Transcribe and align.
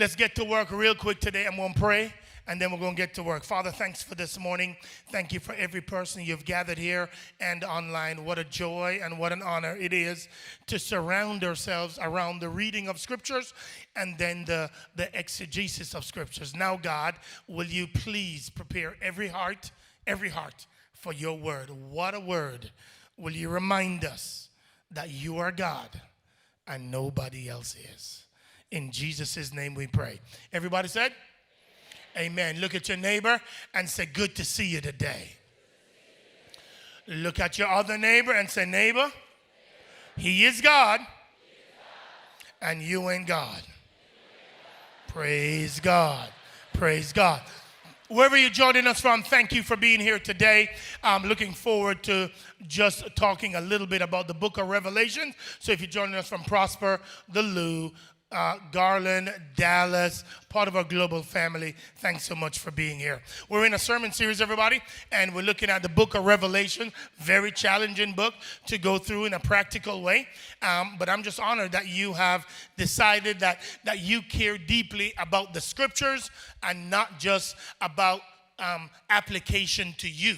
Let's 0.00 0.16
get 0.16 0.34
to 0.36 0.44
work 0.44 0.70
real 0.70 0.94
quick 0.94 1.20
today. 1.20 1.46
I'm 1.46 1.56
going 1.56 1.74
to 1.74 1.78
pray 1.78 2.14
and 2.46 2.58
then 2.58 2.72
we're 2.72 2.78
going 2.78 2.96
to 2.96 2.96
get 2.96 3.12
to 3.16 3.22
work. 3.22 3.44
Father, 3.44 3.70
thanks 3.70 4.02
for 4.02 4.14
this 4.14 4.40
morning. 4.40 4.74
Thank 5.12 5.30
you 5.30 5.40
for 5.40 5.52
every 5.52 5.82
person 5.82 6.24
you've 6.24 6.46
gathered 6.46 6.78
here 6.78 7.10
and 7.38 7.62
online. 7.62 8.24
What 8.24 8.38
a 8.38 8.44
joy 8.44 9.00
and 9.02 9.18
what 9.18 9.30
an 9.30 9.42
honor 9.42 9.76
it 9.78 9.92
is 9.92 10.26
to 10.68 10.78
surround 10.78 11.44
ourselves 11.44 11.98
around 12.00 12.40
the 12.40 12.48
reading 12.48 12.88
of 12.88 12.98
scriptures 12.98 13.52
and 13.94 14.16
then 14.16 14.46
the, 14.46 14.70
the 14.96 15.10
exegesis 15.12 15.94
of 15.94 16.06
scriptures. 16.06 16.56
Now, 16.56 16.78
God, 16.78 17.16
will 17.46 17.66
you 17.66 17.86
please 17.86 18.48
prepare 18.48 18.96
every 19.02 19.28
heart, 19.28 19.70
every 20.06 20.30
heart 20.30 20.66
for 20.94 21.12
your 21.12 21.36
word? 21.36 21.68
What 21.68 22.14
a 22.14 22.20
word. 22.20 22.70
Will 23.18 23.32
you 23.32 23.50
remind 23.50 24.06
us 24.06 24.48
that 24.92 25.10
you 25.10 25.36
are 25.36 25.52
God 25.52 25.90
and 26.66 26.90
nobody 26.90 27.50
else 27.50 27.76
is? 27.94 28.19
In 28.70 28.92
Jesus' 28.92 29.52
name 29.52 29.74
we 29.74 29.86
pray. 29.86 30.20
Everybody 30.52 30.88
said, 30.88 31.12
Amen. 32.16 32.60
Look 32.60 32.74
at 32.74 32.88
your 32.88 32.98
neighbor 32.98 33.40
and 33.74 33.88
say, 33.88 34.06
Good 34.06 34.36
to 34.36 34.44
see 34.44 34.66
you 34.66 34.80
today. 34.80 35.28
Look 37.06 37.40
at 37.40 37.58
your 37.58 37.68
other 37.68 37.98
neighbor 37.98 38.32
and 38.32 38.48
say, 38.48 38.64
Neighbor, 38.64 39.10
he 40.16 40.44
is 40.44 40.60
God, 40.60 41.00
and 42.62 42.82
you 42.82 43.10
ain't 43.10 43.26
God. 43.26 43.62
Praise 45.08 45.80
God. 45.80 46.28
Praise 46.72 47.12
God. 47.12 47.42
Wherever 48.10 48.36
you're 48.36 48.50
joining 48.50 48.88
us 48.88 49.00
from, 49.00 49.22
thank 49.22 49.52
you 49.52 49.62
for 49.62 49.76
being 49.76 50.00
here 50.00 50.18
today. 50.18 50.70
I'm 51.00 51.22
looking 51.22 51.52
forward 51.52 52.02
to 52.04 52.28
just 52.66 53.04
talking 53.14 53.54
a 53.54 53.60
little 53.60 53.86
bit 53.86 54.02
about 54.02 54.26
the 54.26 54.34
book 54.34 54.58
of 54.58 54.68
Revelation. 54.68 55.32
So 55.60 55.70
if 55.70 55.80
you're 55.80 55.88
joining 55.88 56.16
us 56.16 56.28
from 56.28 56.42
Prosper, 56.42 57.00
the 57.32 57.42
Lou, 57.42 57.92
uh, 58.32 58.56
Garland, 58.70 59.32
Dallas, 59.56 60.24
part 60.48 60.68
of 60.68 60.76
our 60.76 60.84
global 60.84 61.22
family. 61.22 61.74
Thanks 61.96 62.24
so 62.24 62.34
much 62.34 62.58
for 62.58 62.70
being 62.70 62.98
here. 62.98 63.20
We're 63.48 63.66
in 63.66 63.74
a 63.74 63.78
sermon 63.78 64.12
series, 64.12 64.40
everybody, 64.40 64.80
and 65.10 65.34
we're 65.34 65.42
looking 65.42 65.68
at 65.68 65.82
the 65.82 65.88
book 65.88 66.14
of 66.14 66.24
Revelation. 66.24 66.92
Very 67.18 67.50
challenging 67.50 68.12
book 68.12 68.34
to 68.66 68.78
go 68.78 68.98
through 68.98 69.24
in 69.24 69.34
a 69.34 69.40
practical 69.40 70.02
way. 70.02 70.28
Um, 70.62 70.96
but 70.98 71.08
I'm 71.08 71.22
just 71.22 71.40
honored 71.40 71.72
that 71.72 71.88
you 71.88 72.12
have 72.12 72.46
decided 72.76 73.40
that, 73.40 73.60
that 73.84 74.00
you 74.00 74.22
care 74.22 74.58
deeply 74.58 75.12
about 75.18 75.52
the 75.52 75.60
scriptures 75.60 76.30
and 76.62 76.88
not 76.88 77.18
just 77.18 77.56
about 77.80 78.20
um, 78.58 78.90
application 79.08 79.94
to 79.98 80.08
you. 80.08 80.36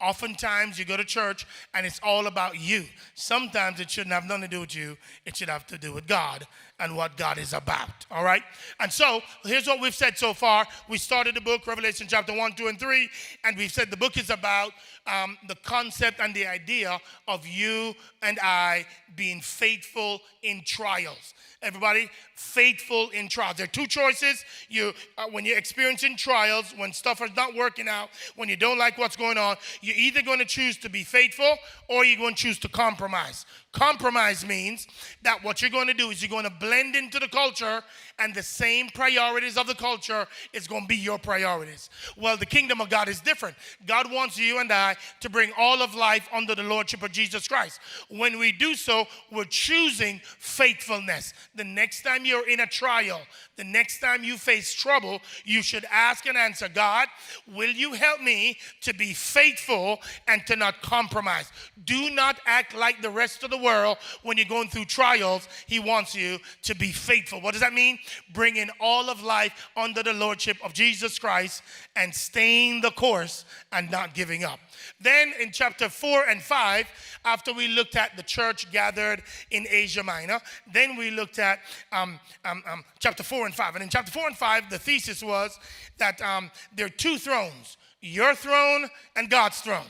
Oftentimes, 0.00 0.78
you 0.78 0.86
go 0.86 0.96
to 0.96 1.04
church 1.04 1.46
and 1.74 1.84
it's 1.84 2.00
all 2.02 2.26
about 2.26 2.58
you. 2.58 2.84
Sometimes 3.14 3.80
it 3.80 3.90
shouldn't 3.90 4.14
have 4.14 4.24
nothing 4.24 4.42
to 4.42 4.48
do 4.48 4.60
with 4.60 4.74
you, 4.74 4.96
it 5.26 5.36
should 5.36 5.50
have 5.50 5.66
to 5.66 5.76
do 5.76 5.92
with 5.92 6.06
God 6.06 6.46
and 6.80 6.96
what 6.96 7.16
God 7.16 7.38
is 7.38 7.52
about. 7.52 7.90
All 8.10 8.24
right? 8.24 8.42
And 8.80 8.92
so, 8.92 9.20
here's 9.44 9.66
what 9.66 9.80
we've 9.80 9.94
said 9.94 10.18
so 10.18 10.34
far. 10.34 10.66
We 10.88 10.98
started 10.98 11.36
the 11.36 11.40
book, 11.40 11.66
Revelation 11.66 12.06
chapter 12.08 12.36
1, 12.36 12.52
2, 12.52 12.66
and 12.68 12.80
3, 12.80 13.08
and 13.44 13.56
we've 13.56 13.70
said 13.70 13.90
the 13.90 13.96
book 13.96 14.16
is 14.16 14.30
about 14.30 14.72
um, 15.06 15.36
the 15.48 15.54
concept 15.56 16.20
and 16.20 16.34
the 16.34 16.46
idea 16.46 16.98
of 17.28 17.46
you 17.46 17.94
and 18.22 18.38
I 18.42 18.86
being 19.14 19.40
faithful 19.40 20.20
in 20.42 20.62
trials. 20.64 21.34
Everybody, 21.62 22.08
faithful 22.36 23.10
in 23.10 23.28
trials. 23.28 23.58
There 23.58 23.64
are 23.64 23.68
two 23.68 23.86
choices. 23.86 24.44
You, 24.70 24.94
uh, 25.18 25.26
when 25.30 25.44
you're 25.44 25.58
experiencing 25.58 26.16
trials, 26.16 26.72
when 26.74 26.94
stuff 26.94 27.20
is 27.20 27.36
not 27.36 27.54
working 27.54 27.86
out, 27.86 28.08
when 28.36 28.48
you 28.48 28.56
don't 28.56 28.78
like 28.78 28.96
what's 28.96 29.16
going 29.16 29.36
on, 29.36 29.56
you're 29.82 29.96
either 29.96 30.22
going 30.22 30.38
to 30.38 30.46
choose 30.46 30.78
to 30.78 30.88
be 30.88 31.04
faithful 31.04 31.56
or 31.88 32.04
you're 32.04 32.18
going 32.18 32.34
to 32.34 32.42
choose 32.42 32.58
to 32.60 32.68
compromise. 32.68 33.44
Compromise 33.72 34.44
means 34.44 34.88
that 35.22 35.44
what 35.44 35.62
you're 35.62 35.70
going 35.70 35.86
to 35.86 35.94
do 35.94 36.10
is 36.10 36.20
you're 36.20 36.28
going 36.28 36.44
to 36.44 36.50
blend 36.50 36.96
into 36.96 37.20
the 37.20 37.28
culture, 37.28 37.82
and 38.20 38.34
the 38.34 38.42
same 38.42 38.88
priorities 38.90 39.56
of 39.56 39.66
the 39.66 39.74
culture 39.74 40.26
is 40.52 40.68
going 40.68 40.82
to 40.82 40.88
be 40.88 40.96
your 40.96 41.18
priorities. 41.18 41.90
Well, 42.16 42.36
the 42.36 42.46
kingdom 42.46 42.80
of 42.80 42.90
God 42.90 43.08
is 43.08 43.20
different. 43.20 43.56
God 43.86 44.10
wants 44.12 44.38
you 44.38 44.60
and 44.60 44.70
I 44.70 44.96
to 45.20 45.30
bring 45.30 45.52
all 45.58 45.82
of 45.82 45.94
life 45.94 46.28
under 46.32 46.54
the 46.54 46.62
lordship 46.62 47.02
of 47.02 47.12
Jesus 47.12 47.48
Christ. 47.48 47.80
When 48.08 48.38
we 48.38 48.52
do 48.52 48.74
so, 48.74 49.06
we're 49.32 49.44
choosing 49.44 50.20
faithfulness. 50.38 51.32
The 51.54 51.64
next 51.64 52.02
time 52.02 52.24
you're 52.24 52.48
in 52.48 52.60
a 52.60 52.66
trial, 52.66 53.20
the 53.56 53.64
next 53.64 54.00
time 54.00 54.24
you 54.24 54.36
face 54.36 54.72
trouble, 54.72 55.20
you 55.44 55.62
should 55.62 55.84
ask 55.90 56.26
and 56.26 56.36
answer 56.36 56.68
God, 56.68 57.08
will 57.46 57.70
you 57.70 57.92
help 57.92 58.20
me 58.20 58.58
to 58.82 58.94
be 58.94 59.12
faithful 59.12 60.00
and 60.28 60.46
to 60.46 60.56
not 60.56 60.82
compromise? 60.82 61.50
Do 61.84 62.10
not 62.10 62.38
act 62.46 62.74
like 62.74 63.02
the 63.02 63.10
rest 63.10 63.42
of 63.42 63.50
the 63.50 63.58
world 63.58 63.98
when 64.22 64.36
you're 64.36 64.46
going 64.46 64.68
through 64.68 64.86
trials. 64.86 65.48
He 65.66 65.78
wants 65.78 66.14
you 66.14 66.38
to 66.62 66.74
be 66.74 66.92
faithful. 66.92 67.40
What 67.40 67.52
does 67.52 67.60
that 67.60 67.72
mean? 67.72 67.98
Bringing 68.32 68.68
all 68.80 69.10
of 69.10 69.22
life 69.22 69.70
under 69.76 70.02
the 70.02 70.12
lordship 70.12 70.56
of 70.64 70.72
Jesus 70.72 71.18
Christ 71.18 71.62
and 71.96 72.14
staying 72.14 72.80
the 72.80 72.90
course 72.90 73.44
and 73.72 73.90
not 73.90 74.14
giving 74.14 74.44
up. 74.44 74.60
Then 75.00 75.32
in 75.40 75.52
chapter 75.52 75.88
4 75.88 76.28
and 76.28 76.42
5, 76.42 76.86
after 77.24 77.52
we 77.52 77.68
looked 77.68 77.96
at 77.96 78.16
the 78.16 78.22
church 78.22 78.70
gathered 78.72 79.22
in 79.50 79.66
Asia 79.68 80.02
Minor, 80.02 80.40
then 80.72 80.96
we 80.96 81.10
looked 81.10 81.38
at 81.38 81.60
um, 81.92 82.18
um, 82.44 82.62
um, 82.70 82.84
chapter 82.98 83.22
4 83.22 83.46
and 83.46 83.54
5. 83.54 83.74
And 83.74 83.84
in 83.84 83.90
chapter 83.90 84.12
4 84.12 84.28
and 84.28 84.36
5, 84.36 84.70
the 84.70 84.78
thesis 84.78 85.22
was 85.22 85.58
that 85.98 86.20
um, 86.22 86.50
there 86.74 86.86
are 86.86 86.90
two 86.90 87.18
thrones 87.18 87.76
your 88.02 88.34
throne 88.34 88.88
and 89.14 89.28
God's 89.28 89.60
throne. 89.60 89.86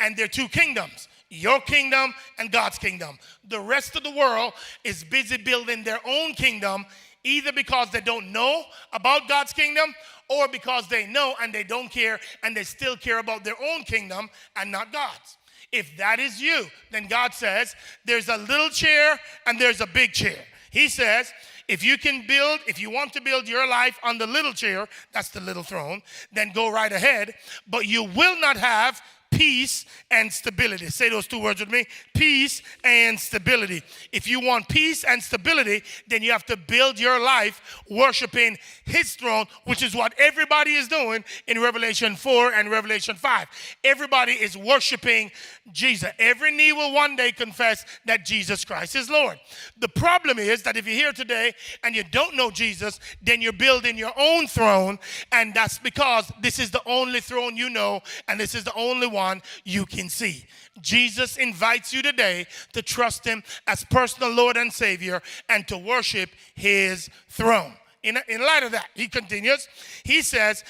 And 0.00 0.16
there 0.16 0.24
are 0.24 0.28
two 0.28 0.48
kingdoms 0.48 1.08
your 1.32 1.60
kingdom 1.60 2.12
and 2.38 2.52
God's 2.52 2.78
kingdom. 2.78 3.18
The 3.48 3.58
rest 3.58 3.96
of 3.96 4.02
the 4.02 4.10
world 4.10 4.52
is 4.84 5.02
busy 5.02 5.38
building 5.38 5.82
their 5.82 6.00
own 6.06 6.34
kingdom, 6.34 6.84
either 7.24 7.52
because 7.52 7.90
they 7.90 8.00
don't 8.00 8.32
know 8.32 8.64
about 8.92 9.28
God's 9.28 9.52
kingdom 9.52 9.94
or 10.28 10.48
because 10.48 10.88
they 10.88 11.06
know 11.06 11.34
and 11.40 11.52
they 11.52 11.64
don't 11.64 11.90
care 11.90 12.18
and 12.42 12.56
they 12.56 12.64
still 12.64 12.96
care 12.96 13.18
about 13.18 13.44
their 13.44 13.60
own 13.62 13.84
kingdom 13.84 14.28
and 14.56 14.70
not 14.70 14.92
God's. 14.92 15.38
If 15.70 15.96
that 15.96 16.18
is 16.18 16.40
you, 16.40 16.66
then 16.90 17.06
God 17.06 17.32
says 17.32 17.74
there's 18.04 18.28
a 18.28 18.36
little 18.36 18.68
chair 18.68 19.18
and 19.46 19.58
there's 19.58 19.80
a 19.80 19.86
big 19.86 20.12
chair. 20.12 20.44
He 20.70 20.88
says, 20.88 21.32
if 21.68 21.84
you 21.84 21.96
can 21.96 22.26
build, 22.26 22.60
if 22.66 22.80
you 22.80 22.90
want 22.90 23.12
to 23.14 23.20
build 23.20 23.48
your 23.48 23.68
life 23.68 23.98
on 24.02 24.18
the 24.18 24.26
little 24.26 24.52
chair, 24.52 24.88
that's 25.12 25.28
the 25.28 25.40
little 25.40 25.62
throne, 25.62 26.02
then 26.32 26.50
go 26.54 26.70
right 26.70 26.92
ahead. 26.92 27.34
But 27.66 27.86
you 27.86 28.04
will 28.04 28.38
not 28.40 28.56
have 28.56 29.00
peace 29.32 29.86
and 30.10 30.32
stability. 30.32 30.86
Say 30.86 31.08
those 31.08 31.26
two 31.26 31.40
words 31.40 31.58
with 31.58 31.70
me 31.70 31.86
peace 32.14 32.62
and 32.84 33.18
stability. 33.18 33.82
If 34.12 34.28
you 34.28 34.40
want 34.40 34.68
peace 34.68 35.02
and 35.02 35.20
stability, 35.20 35.82
then 36.06 36.22
you 36.22 36.30
have 36.30 36.46
to 36.46 36.56
build 36.56 37.00
your 37.00 37.18
life 37.18 37.82
worshiping 37.90 38.58
His 38.84 39.16
throne, 39.16 39.46
which 39.64 39.82
is 39.82 39.94
what 39.94 40.14
everybody 40.18 40.74
is 40.74 40.86
doing 40.86 41.24
in 41.48 41.60
Revelation 41.60 42.14
4 42.14 42.52
and 42.52 42.70
Revelation 42.70 43.16
5. 43.16 43.46
Everybody 43.82 44.32
is 44.32 44.56
worshiping 44.56 45.32
Jesus. 45.72 46.10
Every 46.18 46.52
knee 46.52 46.72
will 46.72 46.92
one 46.92 47.16
day 47.16 47.32
confess 47.32 47.84
that 48.04 48.24
Jesus 48.24 48.64
Christ 48.64 48.94
is 48.94 49.10
Lord. 49.10 49.40
The 49.78 49.88
problem 49.88 50.38
is 50.38 50.62
that 50.62 50.76
if 50.76 50.86
you're 50.86 50.94
here 50.94 51.12
today 51.12 51.54
and 51.82 51.96
you 51.96 52.04
don't 52.04 52.36
know 52.36 52.50
Jesus, 52.50 53.00
then 53.22 53.40
you're 53.40 53.52
building 53.52 53.96
your 53.96 54.12
own 54.16 54.46
throne, 54.46 54.98
and 55.32 55.54
that's 55.54 55.78
because 55.78 56.30
this 56.40 56.58
is 56.58 56.70
the 56.70 56.82
only 56.86 57.20
throne 57.20 57.56
you 57.56 57.70
know, 57.70 58.00
and 58.28 58.38
this 58.38 58.54
is 58.54 58.64
the 58.64 58.74
only 58.74 59.06
one 59.06 59.21
you 59.64 59.86
can 59.86 60.08
see. 60.08 60.46
Jesus 60.80 61.36
invites 61.36 61.92
you 61.92 62.02
today 62.02 62.46
to 62.72 62.82
trust 62.82 63.24
Him 63.24 63.42
as 63.66 63.84
personal 63.84 64.30
Lord 64.30 64.56
and 64.56 64.72
Savior 64.72 65.22
and 65.48 65.66
to 65.68 65.76
worship 65.76 66.30
His 66.54 67.10
throne. 67.28 67.74
In, 68.02 68.18
in 68.28 68.40
light 68.40 68.62
of 68.62 68.72
that, 68.72 68.88
He 68.94 69.08
continues, 69.08 69.68
He 70.04 70.22
says, 70.22 70.64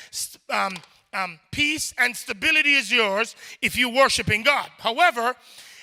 um, 0.51 0.77
um, 1.15 1.39
peace 1.51 1.95
and 1.99 2.17
stability 2.17 2.75
is 2.75 2.91
yours 2.91 3.37
if 3.61 3.77
you 3.77 3.89
worship 3.89 4.31
in 4.31 4.43
God. 4.43 4.69
However, 4.79 5.35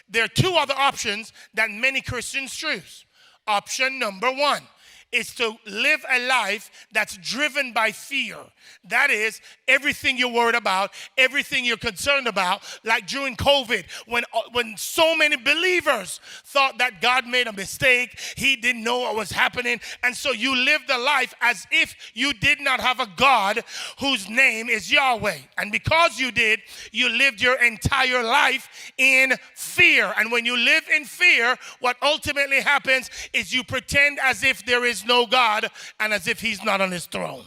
there 0.09 0.24
are 0.24 0.30
two 0.30 0.56
other 0.56 0.74
options 0.75 1.34
that 1.53 1.69
many 1.69 2.01
Christians 2.01 2.53
choose. 2.53 3.06
Option 3.47 4.00
number 4.00 4.31
one 4.31 4.63
is 5.12 5.34
to 5.36 5.53
live 5.66 6.06
a 6.09 6.28
life 6.28 6.88
that's 6.92 7.18
driven 7.18 7.74
by 7.74 7.92
fear. 7.92 8.38
That 8.86 9.10
is 9.10 9.42
everything 9.68 10.18
you're 10.18 10.31
worried 10.31 10.56
about, 10.56 10.92
everything 11.18 11.66
you're 11.66 11.78
concerned 11.78 12.28
about. 12.28 12.62
Like 12.84 13.07
during 13.07 13.36
COVID, 13.36 13.86
when, 14.07 14.24
uh, 14.34 14.42
when 14.51 14.75
so 14.78 15.16
many 15.16 15.36
believers 15.36 16.19
thought 16.45 16.78
that 16.78 17.01
God 17.01 17.25
made 17.25 17.48
a 17.48 17.54
mistake, 17.54 18.19
He 18.36 18.56
didn't 18.56 18.84
know 18.84 19.00
what 19.00 19.16
was 19.16 19.31
happening. 19.31 19.80
And 20.04 20.16
so 20.16 20.31
you 20.31 20.56
lived 20.56 20.89
a 20.89 20.98
life 20.98 21.34
as 21.42 21.66
if 21.72 21.95
you 22.13 22.34
did 22.34 22.62
not 22.62 22.80
have 22.80 23.00
a 23.00 23.07
God 23.16 23.63
whose 24.00 24.30
name 24.30 24.69
is 24.69 24.92
Yahweh. 24.92 25.38
And 25.57 25.72
because 25.72 26.19
you 26.19 26.31
did, 26.31 26.62
you 26.92 27.10
lived 27.10 27.42
your 27.42 27.62
entire 27.63 28.24
life 28.24 28.92
in 28.98 29.34
fear. 29.56 30.13
And 30.18 30.31
when 30.31 30.45
you 30.45 30.57
live 30.57 30.84
in 30.94 31.06
fear, 31.06 31.57
what 31.80 31.98
ultimately 32.01 32.62
happens 32.62 33.10
is 33.34 33.54
you 33.54 33.63
pretend 33.63 34.19
as 34.19 34.44
if 34.44 34.66
there 34.66 34.86
is 34.86 34.99
no 35.06 35.25
God 35.25 35.69
and 36.00 36.13
as 36.13 36.28
if 36.28 36.40
He's 36.40 36.63
not 36.63 36.81
on 36.81 36.92
His 36.92 37.06
throne 37.06 37.46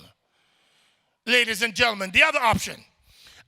ladies 1.27 1.63
and 1.63 1.75
gentlemen. 1.75 2.11
The 2.11 2.23
other 2.23 2.41
option, 2.41 2.77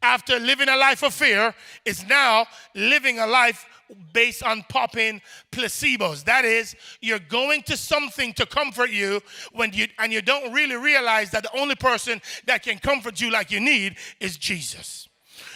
after 0.03 0.39
living 0.39 0.69
a 0.69 0.77
life 0.77 1.03
of 1.03 1.15
fear, 1.15 1.55
is 1.85 2.07
now 2.07 2.47
living 2.75 3.19
a 3.19 3.27
life 3.27 3.67
based 4.13 4.43
on 4.43 4.65
popping 4.69 5.21
placebos. 5.53 6.25
That 6.25 6.45
is, 6.45 6.75
you're 7.01 7.19
going 7.19 7.63
to 7.63 7.77
something 7.77 8.33
to 8.35 8.47
comfort 8.47 8.91
you 8.91 9.21
when 9.53 9.73
you 9.73 9.89
and 9.99 10.13
you 10.13 10.23
don't 10.23 10.53
really 10.53 10.77
realize 10.77 11.31
that 11.33 11.43
the 11.43 11.59
only 11.59 11.75
person 11.75 12.21
that 12.47 12.63
can 12.63 12.79
comfort 12.79 13.21
you 13.21 13.31
like 13.31 13.51
you 13.51 13.61
need 13.61 13.97
is 14.21 14.37
Jesus. 14.37 15.09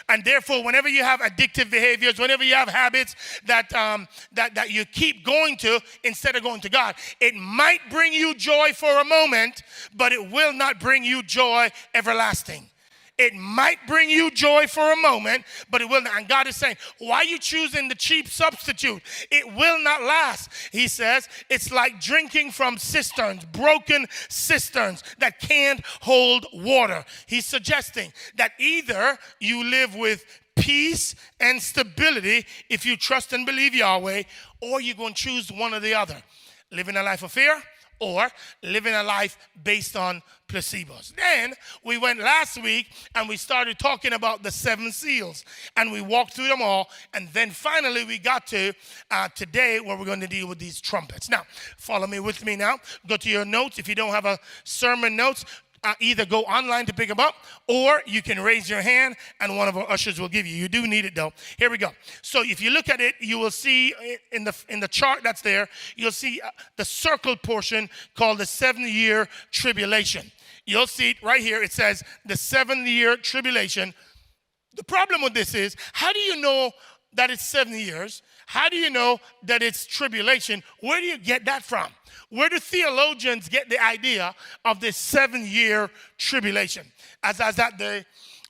And 0.09 0.25
therefore, 0.25 0.65
whenever 0.65 0.89
you 0.89 1.05
have 1.05 1.21
addictive 1.21 1.71
behaviors, 1.71 2.19
whenever 2.19 2.43
you 2.43 2.55
have 2.55 2.69
habits 2.69 3.15
that, 3.47 3.73
um, 3.75 4.09
that, 4.33 4.55
that 4.55 4.71
you 4.71 4.87
keep 4.87 5.25
going 5.25 5.57
to 5.59 5.81
instead 6.03 6.35
of 6.35 6.43
going 6.43 6.63
to 6.63 6.71
God, 6.71 6.95
it 7.21 7.35
might 7.35 7.81
bring 7.91 8.13
you 8.15 8.35
joy 8.35 8.73
for 8.75 9.01
a 9.01 9.05
moment, 9.05 9.63
but 9.95 10.13
it 10.13 10.31
will 10.31 10.53
not 10.53 10.81
bring 10.81 11.05
you 11.05 11.23
joy 11.23 11.69
everlasting. 11.95 12.71
It 13.19 13.35
might 13.35 13.79
bring 13.89 14.09
you 14.09 14.31
joy 14.31 14.69
for 14.69 14.93
a 14.93 14.97
moment, 14.97 15.45
but 15.71 15.81
it 15.81 15.89
will 15.89 16.03
not. 16.03 16.17
And 16.17 16.29
God 16.29 16.47
is 16.47 16.57
saying, 16.57 16.77
why 16.99 17.17
are 17.17 17.25
you 17.25 17.39
choosing 17.39 17.89
the 17.89 17.97
cheap 17.97 18.29
substitute? 18.29 19.03
It 19.31 19.55
will 19.55 19.83
not 19.83 20.03
last. 20.03 20.51
He 20.71 20.87
says, 20.87 21.29
it's 21.51 21.73
like 21.73 22.01
drinking 22.01 22.53
from 22.53 22.79
cisterns, 22.79 23.45
broken 23.47 24.07
cisterns 24.29 25.03
that 25.19 25.41
can't 25.41 25.85
hold 26.01 26.47
water. 26.53 27.05
He's 27.27 27.45
suggesting 27.47 28.13
that 28.37 28.53
either 28.59 29.19
you 29.41 29.65
live 29.65 29.97
with 29.97 30.25
peace 30.55 31.15
and 31.41 31.61
stability 31.61 32.47
if 32.71 32.87
you 32.87 32.97
trust 32.97 33.33
and 33.33 33.45
believe 33.45 33.75
Yahweh, 33.75 34.23
or 34.61 34.81
you're 34.81 34.95
going 34.95 35.15
to 35.15 35.23
choose 35.23 35.51
one 35.51 35.75
or 35.75 35.81
the 35.81 35.95
other. 35.95 36.23
Living 36.71 36.97
a 36.97 37.03
life 37.03 37.23
of 37.23 37.33
fear 37.33 37.63
or 38.01 38.29
living 38.63 38.95
a 38.95 39.03
life 39.03 39.39
based 39.63 39.97
on 39.97 40.23
placebos. 40.49 41.15
Then 41.15 41.55
we 41.85 41.99
went 41.99 42.21
last 42.21 42.61
week 42.63 42.89
and 43.15 43.29
we 43.29 43.37
started 43.37 43.79
talking 43.79 44.15
about 44.15 44.43
the 44.43 44.51
seven 44.51 44.91
seals 44.93 45.45
and 45.77 45.93
we 45.93 46.01
walked 46.01 46.35
through 46.35 46.49
them 46.49 46.63
all. 46.63 46.89
And 47.15 47.29
then 47.31 47.51
finally 47.51 48.05
we 48.05 48.19
got 48.19 48.47
to 48.49 48.73
uh, 49.11 49.29
today 49.35 49.81
where 49.81 49.97
we're 49.97 50.07
going 50.07 50.21
to 50.21 50.27
deal 50.27 50.49
with 50.49 50.59
these 50.59 50.81
trumpets. 50.81 51.29
Now, 51.29 51.43
follow 51.77 52.07
me 52.07 52.21
with 52.21 52.45
me 52.45 52.57
now. 52.57 52.79
Go 53.07 53.17
to 53.17 53.29
your 53.29 53.45
notes. 53.45 53.79
If 53.79 53.89
you 53.89 53.95
don't 53.95 54.11
have 54.11 54.25
a 54.25 54.39
sermon 54.65 55.17
notes, 55.17 55.45
uh, 55.85 55.95
either 56.01 56.25
go 56.25 56.43
online 56.43 56.87
to 56.87 56.95
pick 56.95 57.09
them 57.09 57.21
up 57.21 57.35
or 57.67 58.03
you 58.07 58.23
can 58.23 58.41
raise 58.41 58.69
your 58.69 58.83
hand 58.83 59.17
and 59.41 59.57
one 59.57 59.69
of 59.69 59.77
our 59.77 59.91
ushers 59.91 60.21
will 60.21 60.29
give 60.29 60.47
you. 60.47 60.55
You 60.55 60.69
do 60.69 60.87
need 60.87 61.05
it 61.05 61.15
though. 61.15 61.33
Here 61.59 61.71
we 61.71 61.79
go. 61.79 61.91
So 62.23 62.43
if 62.43 62.61
you 62.61 62.71
look 62.71 62.89
at 62.89 63.01
it, 63.01 63.15
you 63.21 63.39
will 63.39 63.51
see 63.51 63.95
in 64.33 64.45
the 64.45 64.55
in 64.69 64.81
the 64.81 64.89
chart 64.89 65.21
that's 65.23 65.43
there, 65.43 65.69
you'll 65.97 66.13
see 66.13 66.41
uh, 66.41 66.51
the 66.77 66.85
circled 66.85 67.43
portion 67.43 67.89
called 68.15 68.39
the 68.39 68.45
7-year 68.45 69.29
tribulation. 69.51 70.31
You'll 70.67 70.87
see 70.87 71.11
it 71.11 71.23
right 71.23 71.41
here. 71.41 71.63
It 71.63 71.73
says 71.73 72.03
the 72.27 72.35
7-year 72.35 73.17
tribulation. 73.19 73.95
The 74.77 74.85
problem 74.85 75.23
with 75.23 75.35
this 75.35 75.55
is, 75.55 75.77
how 75.93 76.13
do 76.13 76.21
you 76.21 76.41
know 76.41 76.71
that 77.15 77.31
it's 77.31 77.45
7 77.45 77.73
years? 77.73 78.23
How 78.47 78.69
do 78.69 78.77
you 78.77 78.91
know 78.91 79.19
that 79.43 79.63
it's 79.63 79.87
tribulation? 79.87 80.63
Where 80.81 81.01
do 81.01 81.07
you 81.07 81.19
get 81.19 81.45
that 81.47 81.63
from? 81.63 81.89
Where 82.31 82.49
do 82.49 82.59
theologians 82.59 83.49
get 83.49 83.69
the 83.69 83.83
idea 83.83 84.35
of 84.65 84.81
this 84.81 84.97
seven 84.97 85.47
year 85.47 85.91
tribulation? 86.19 86.87
As 87.23 87.41
I 87.41 87.47
was 87.47 87.59
at 87.59 87.79
the 87.79 88.05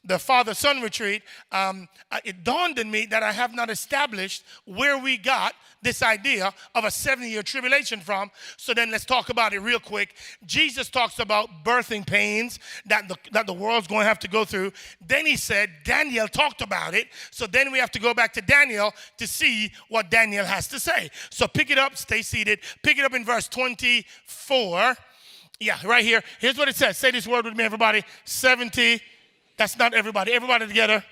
the 0.09 0.19
father 0.19 0.55
son 0.55 0.81
retreat, 0.81 1.23
um, 1.53 1.87
uh, 2.11 2.19
it 2.25 2.43
dawned 2.43 2.79
on 2.79 2.91
me 2.91 3.07
that 3.07 3.23
I 3.23 3.31
have 3.31 3.55
not 3.55 3.69
established 3.71 4.43
where 4.65 4.99
we 4.99 5.19
got 5.19 5.55
this 5.83 6.03
idea 6.03 6.53
of 6.75 6.85
a 6.85 6.91
seven 6.91 7.29
year 7.29 7.43
tribulation 7.43 8.01
from. 8.01 8.31
So 8.57 8.73
then 8.75 8.91
let's 8.91 9.05
talk 9.05 9.29
about 9.29 9.53
it 9.53 9.61
real 9.61 9.79
quick. 9.79 10.17
Jesus 10.47 10.89
talks 10.89 11.19
about 11.19 11.49
birthing 11.63 12.07
pains 12.07 12.59
that 12.87 13.07
the, 13.07 13.17
that 13.33 13.47
the 13.47 13.53
world's 13.53 13.87
going 13.87 14.01
to 14.01 14.09
have 14.09 14.19
to 14.21 14.29
go 14.29 14.45
through. 14.45 14.73
Then 15.07 15.27
he 15.27 15.37
said, 15.37 15.71
Daniel 15.85 16.27
talked 16.27 16.63
about 16.63 16.95
it. 16.95 17.09
So 17.31 17.47
then 17.47 17.71
we 17.71 17.79
have 17.79 17.91
to 17.93 18.01
go 18.01 18.15
back 18.15 18.33
to 18.33 18.41
Daniel 18.41 18.93
to 19.19 19.27
see 19.27 19.71
what 19.91 20.11
Daniel 20.11 20.45
has 20.45 20.69
to 20.69 20.81
say. 20.81 21.11
So 21.31 21.47
pick 21.47 21.71
it 21.71 21.79
up, 21.79 21.97
stay 21.97 22.23
seated. 22.23 22.61
Pick 22.83 22.99
it 22.99 23.05
up 23.05 23.13
in 23.13 23.25
verse 23.25 23.47
24. 23.47 24.95
Yeah, 25.61 25.77
right 25.85 26.05
here. 26.05 26.23
Here's 26.41 26.57
what 26.57 26.69
it 26.69 26.77
says. 26.77 26.97
Say 26.97 27.11
this 27.11 27.27
word 27.27 27.45
with 27.45 27.57
me, 27.57 27.65
everybody. 27.65 28.05
70 28.25 29.01
that's 29.59 29.77
not 29.77 29.93
everybody. 29.93 30.33
Everybody 30.33 30.67
together. 30.67 31.05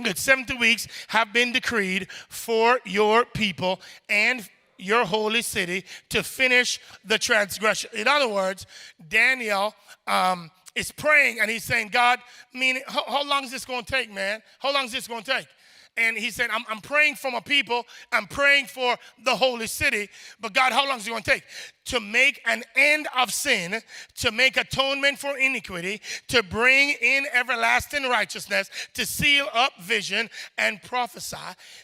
Good. 0.00 0.16
70 0.16 0.56
weeks 0.58 0.86
have 1.08 1.32
been 1.32 1.52
decreed 1.52 2.08
for 2.28 2.78
your 2.84 3.24
people 3.24 3.80
and 4.08 4.48
your 4.76 5.04
holy 5.04 5.42
city 5.42 5.84
to 6.10 6.22
finish 6.22 6.78
the 7.04 7.18
transgression. 7.18 7.90
In 7.94 8.06
other 8.06 8.28
words, 8.28 8.64
Daniel 9.08 9.74
um, 10.06 10.52
is 10.76 10.92
praying 10.92 11.40
and 11.40 11.50
he's 11.50 11.64
saying, 11.64 11.88
God, 11.88 12.20
meaning, 12.54 12.82
how, 12.86 13.02
how 13.08 13.28
long 13.28 13.42
is 13.42 13.50
this 13.50 13.64
going 13.64 13.84
to 13.84 13.90
take, 13.90 14.12
man? 14.12 14.40
How 14.60 14.72
long 14.72 14.84
is 14.84 14.92
this 14.92 15.08
going 15.08 15.24
to 15.24 15.32
take? 15.32 15.48
And 15.98 16.16
he 16.16 16.30
said, 16.30 16.50
I'm, 16.50 16.64
I'm 16.68 16.80
praying 16.80 17.16
for 17.16 17.30
my 17.30 17.40
people. 17.40 17.84
I'm 18.12 18.26
praying 18.26 18.66
for 18.66 18.96
the 19.24 19.34
holy 19.34 19.66
city. 19.66 20.08
But 20.40 20.54
God, 20.54 20.72
how 20.72 20.86
long 20.88 20.98
is 20.98 21.06
it 21.06 21.10
going 21.10 21.22
to 21.22 21.30
take? 21.30 21.42
To 21.86 22.00
make 22.00 22.40
an 22.46 22.62
end 22.76 23.08
of 23.16 23.32
sin, 23.32 23.80
to 24.16 24.30
make 24.30 24.56
atonement 24.56 25.18
for 25.18 25.36
iniquity, 25.36 26.00
to 26.28 26.42
bring 26.42 26.94
in 27.02 27.26
everlasting 27.32 28.04
righteousness, 28.04 28.70
to 28.94 29.04
seal 29.04 29.48
up 29.52 29.72
vision 29.80 30.30
and 30.56 30.80
prophesy, 30.82 31.36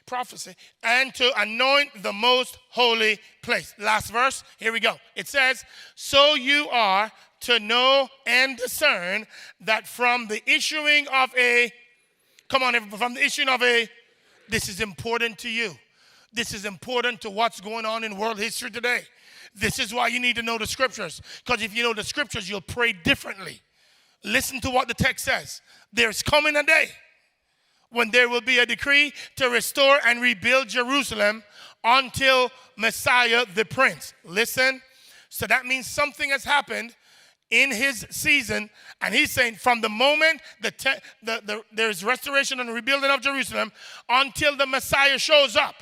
prophecy, 0.06 0.54
and 0.82 1.14
to 1.16 1.32
anoint 1.40 2.02
the 2.02 2.12
most 2.12 2.58
holy 2.70 3.18
place. 3.42 3.74
Last 3.78 4.12
verse, 4.12 4.44
here 4.58 4.72
we 4.72 4.80
go. 4.80 4.96
It 5.16 5.26
says, 5.26 5.64
So 5.96 6.34
you 6.34 6.68
are 6.70 7.10
to 7.40 7.58
know 7.58 8.08
and 8.26 8.56
discern 8.56 9.26
that 9.60 9.86
from 9.86 10.28
the 10.28 10.40
issuing 10.48 11.08
of 11.08 11.30
a 11.36 11.72
Come 12.48 12.62
on, 12.62 12.74
everybody, 12.74 12.98
from 12.98 13.14
the 13.14 13.24
issuing 13.24 13.48
of 13.48 13.62
a 13.62 13.88
this 14.48 14.68
is 14.68 14.80
important 14.80 15.38
to 15.38 15.48
you. 15.48 15.74
This 16.32 16.52
is 16.52 16.64
important 16.64 17.20
to 17.22 17.30
what's 17.30 17.60
going 17.60 17.86
on 17.86 18.02
in 18.02 18.18
world 18.18 18.38
history 18.38 18.70
today. 18.70 19.02
This 19.54 19.78
is 19.78 19.94
why 19.94 20.08
you 20.08 20.18
need 20.18 20.36
to 20.36 20.42
know 20.42 20.58
the 20.58 20.66
scriptures. 20.66 21.22
Because 21.44 21.62
if 21.62 21.76
you 21.76 21.84
know 21.84 21.94
the 21.94 22.02
scriptures, 22.02 22.50
you'll 22.50 22.60
pray 22.60 22.92
differently. 22.92 23.60
Listen 24.24 24.60
to 24.60 24.70
what 24.70 24.88
the 24.88 24.94
text 24.94 25.24
says. 25.24 25.62
There's 25.92 26.22
coming 26.22 26.56
a 26.56 26.62
day 26.62 26.88
when 27.90 28.10
there 28.10 28.28
will 28.28 28.40
be 28.40 28.58
a 28.58 28.66
decree 28.66 29.12
to 29.36 29.48
restore 29.48 29.98
and 30.04 30.20
rebuild 30.20 30.68
Jerusalem 30.68 31.44
until 31.84 32.50
Messiah 32.76 33.44
the 33.54 33.64
Prince. 33.64 34.12
Listen. 34.24 34.82
So 35.28 35.46
that 35.46 35.66
means 35.66 35.86
something 35.86 36.30
has 36.30 36.44
happened 36.44 36.96
in 37.62 37.70
his 37.70 38.06
season. 38.10 38.68
And 39.00 39.14
he's 39.14 39.30
saying, 39.30 39.56
from 39.56 39.80
the 39.80 39.88
moment 39.88 40.40
the, 40.60 40.72
te- 40.72 41.00
the, 41.22 41.40
the, 41.44 41.62
there's 41.72 42.02
restoration 42.02 42.60
and 42.60 42.72
rebuilding 42.72 43.10
of 43.10 43.20
Jerusalem 43.20 43.70
until 44.08 44.56
the 44.56 44.66
Messiah 44.66 45.18
shows 45.18 45.56
up, 45.56 45.76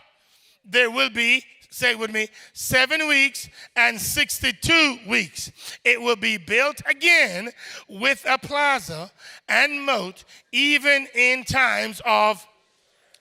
there 0.64 0.90
will 0.90 1.10
be, 1.10 1.42
say 1.70 1.94
with 1.94 2.12
me, 2.12 2.28
seven 2.52 3.08
weeks 3.08 3.48
and 3.74 3.98
62 3.98 4.98
weeks. 5.08 5.50
It 5.84 6.00
will 6.00 6.16
be 6.16 6.36
built 6.36 6.82
again 6.86 7.50
with 7.88 8.24
a 8.28 8.38
plaza 8.38 9.10
and 9.48 9.82
moat, 9.82 10.24
even 10.52 11.08
in 11.14 11.44
times 11.44 12.02
of 12.04 12.46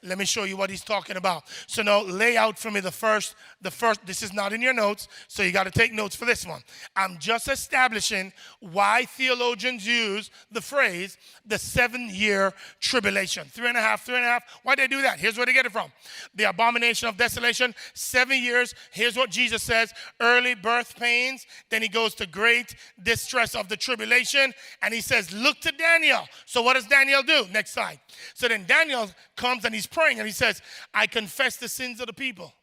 let 0.03 0.17
me 0.17 0.25
show 0.25 0.45
you 0.45 0.57
what 0.57 0.71
he's 0.71 0.83
talking 0.83 1.15
about. 1.15 1.43
So 1.67 1.83
now 1.83 2.01
lay 2.01 2.35
out 2.35 2.57
for 2.57 2.71
me 2.71 2.79
the 2.79 2.91
first, 2.91 3.35
the 3.61 3.71
first, 3.71 4.05
this 4.05 4.23
is 4.23 4.33
not 4.33 4.53
in 4.53 4.61
your 4.61 4.73
notes, 4.73 5.07
so 5.27 5.43
you 5.43 5.51
got 5.51 5.65
to 5.65 5.71
take 5.71 5.93
notes 5.93 6.15
for 6.15 6.25
this 6.25 6.45
one. 6.45 6.61
I'm 6.95 7.17
just 7.19 7.47
establishing 7.47 8.33
why 8.59 9.05
theologians 9.05 9.85
use 9.85 10.31
the 10.51 10.61
phrase 10.61 11.17
the 11.45 11.57
seven 11.57 12.09
year 12.11 12.53
tribulation. 12.79 13.47
Three 13.47 13.67
and 13.67 13.77
a 13.77 13.81
half, 13.81 14.05
three 14.05 14.15
and 14.15 14.25
a 14.25 14.27
half. 14.27 14.43
Why 14.63 14.75
they 14.75 14.87
do 14.87 15.01
that? 15.01 15.19
Here's 15.19 15.37
where 15.37 15.45
they 15.45 15.53
get 15.53 15.65
it 15.65 15.71
from. 15.71 15.91
The 16.35 16.45
abomination 16.45 17.07
of 17.07 17.17
desolation, 17.17 17.75
seven 17.93 18.41
years. 18.41 18.73
Here's 18.91 19.15
what 19.15 19.29
Jesus 19.29 19.63
says 19.63 19.93
early 20.19 20.55
birth 20.55 20.95
pains. 20.95 21.45
Then 21.69 21.81
he 21.81 21.87
goes 21.87 22.15
to 22.15 22.27
great 22.27 22.75
distress 23.03 23.55
of 23.55 23.69
the 23.69 23.77
tribulation. 23.77 24.53
And 24.81 24.93
he 24.93 25.01
says, 25.01 25.31
Look 25.31 25.59
to 25.61 25.71
Daniel. 25.71 26.27
So 26.45 26.61
what 26.61 26.73
does 26.73 26.87
Daniel 26.87 27.23
do? 27.23 27.45
Next 27.51 27.71
slide. 27.71 27.99
So 28.33 28.47
then 28.47 28.65
Daniel 28.65 29.09
comes 29.35 29.65
and 29.65 29.75
he's 29.75 29.87
praying 29.87 30.19
and 30.19 30.27
he 30.27 30.33
says, 30.33 30.61
I 30.93 31.07
confess 31.07 31.57
the 31.57 31.69
sins 31.69 31.99
of 31.99 32.07
the 32.07 32.13
people. 32.13 32.53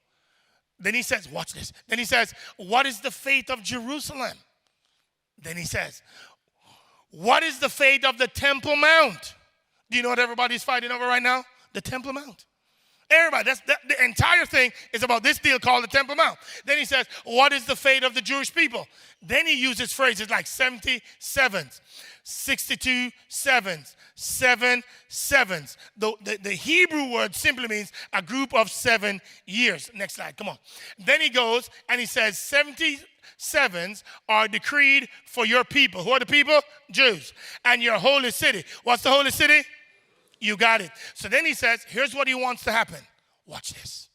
Then 0.80 0.94
he 0.94 1.02
says, 1.02 1.28
Watch 1.28 1.52
this. 1.52 1.72
Then 1.88 1.98
he 1.98 2.04
says, 2.04 2.34
What 2.56 2.86
is 2.86 3.00
the 3.00 3.10
fate 3.10 3.50
of 3.50 3.62
Jerusalem? 3.62 4.36
Then 5.40 5.56
he 5.56 5.64
says, 5.64 6.02
What 7.10 7.42
is 7.42 7.58
the 7.58 7.68
fate 7.68 8.04
of 8.04 8.18
the 8.18 8.28
Temple 8.28 8.76
Mount? 8.76 9.34
Do 9.90 9.96
you 9.96 10.02
know 10.02 10.10
what 10.10 10.18
everybody's 10.18 10.64
fighting 10.64 10.90
over 10.90 11.06
right 11.06 11.22
now? 11.22 11.44
The 11.72 11.80
Temple 11.80 12.12
Mount. 12.12 12.44
Everybody, 13.10 13.44
that's 13.44 13.60
the, 13.62 13.76
the 13.88 14.04
entire 14.04 14.44
thing 14.44 14.70
is 14.92 15.02
about 15.02 15.22
this 15.22 15.38
deal 15.38 15.58
called 15.58 15.82
the 15.82 15.88
Temple 15.88 16.14
Mount. 16.14 16.38
Then 16.66 16.76
he 16.76 16.84
says, 16.84 17.06
What 17.24 17.54
is 17.54 17.64
the 17.64 17.74
fate 17.74 18.04
of 18.04 18.14
the 18.14 18.20
Jewish 18.20 18.54
people? 18.54 18.86
Then 19.22 19.46
he 19.46 19.58
uses 19.58 19.92
phrases 19.92 20.28
like 20.28 20.46
70 20.46 21.00
sevens, 21.18 21.80
62 22.22 23.10
sevens, 23.28 23.96
seven 24.14 24.82
sevens. 25.08 25.78
The, 25.96 26.12
the, 26.22 26.36
the, 26.36 26.50
Hebrew 26.50 27.10
word 27.10 27.34
simply 27.34 27.66
means 27.66 27.92
a 28.12 28.20
group 28.20 28.52
of 28.52 28.70
seven 28.70 29.22
years. 29.46 29.90
Next 29.94 30.16
slide, 30.16 30.36
come 30.36 30.48
on. 30.48 30.58
Then 30.98 31.22
he 31.22 31.30
goes 31.30 31.70
and 31.88 31.98
he 31.98 32.06
says, 32.06 32.36
70 32.38 32.98
sevens 33.38 34.04
are 34.28 34.48
decreed 34.48 35.08
for 35.24 35.46
your 35.46 35.64
people. 35.64 36.02
Who 36.04 36.10
are 36.10 36.18
the 36.18 36.26
people? 36.26 36.60
Jews. 36.90 37.32
And 37.64 37.82
your 37.82 37.98
holy 37.98 38.32
city. 38.32 38.64
What's 38.84 39.02
the 39.02 39.10
holy 39.10 39.30
city? 39.30 39.62
You 40.40 40.56
got 40.56 40.80
it. 40.80 40.90
So 41.14 41.28
then 41.28 41.44
he 41.44 41.54
says, 41.54 41.84
here's 41.88 42.14
what 42.14 42.28
he 42.28 42.34
wants 42.34 42.64
to 42.64 42.72
happen. 42.72 43.00
Watch 43.46 43.74
this. 43.74 44.08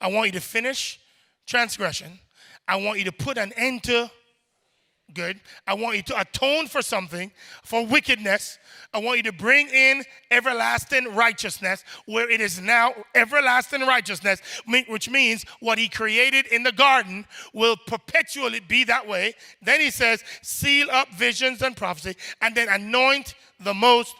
I 0.00 0.08
want 0.08 0.26
you 0.26 0.32
to 0.32 0.40
finish 0.40 0.98
transgression. 1.46 2.18
I 2.66 2.76
want 2.76 2.98
you 2.98 3.04
to 3.04 3.12
put 3.12 3.38
an 3.38 3.52
end 3.56 3.84
to 3.84 4.10
good. 5.14 5.38
I 5.66 5.74
want 5.74 5.96
you 5.96 6.02
to 6.04 6.20
atone 6.20 6.68
for 6.68 6.80
something, 6.80 7.30
for 7.64 7.84
wickedness. 7.84 8.58
I 8.94 8.98
want 8.98 9.18
you 9.18 9.24
to 9.24 9.32
bring 9.32 9.68
in 9.68 10.04
everlasting 10.30 11.14
righteousness, 11.14 11.84
where 12.06 12.30
it 12.30 12.40
is 12.40 12.60
now 12.60 12.94
everlasting 13.14 13.82
righteousness, 13.82 14.40
which 14.88 15.10
means 15.10 15.44
what 15.60 15.78
he 15.78 15.88
created 15.88 16.46
in 16.46 16.62
the 16.62 16.72
garden 16.72 17.26
will 17.52 17.76
perpetually 17.86 18.60
be 18.60 18.84
that 18.84 19.06
way. 19.06 19.34
Then 19.60 19.80
he 19.80 19.90
says, 19.90 20.24
seal 20.40 20.88
up 20.90 21.12
visions 21.12 21.60
and 21.60 21.76
prophecy, 21.76 22.16
and 22.40 22.54
then 22.54 22.68
anoint 22.68 23.34
the 23.60 23.74
most 23.74 24.14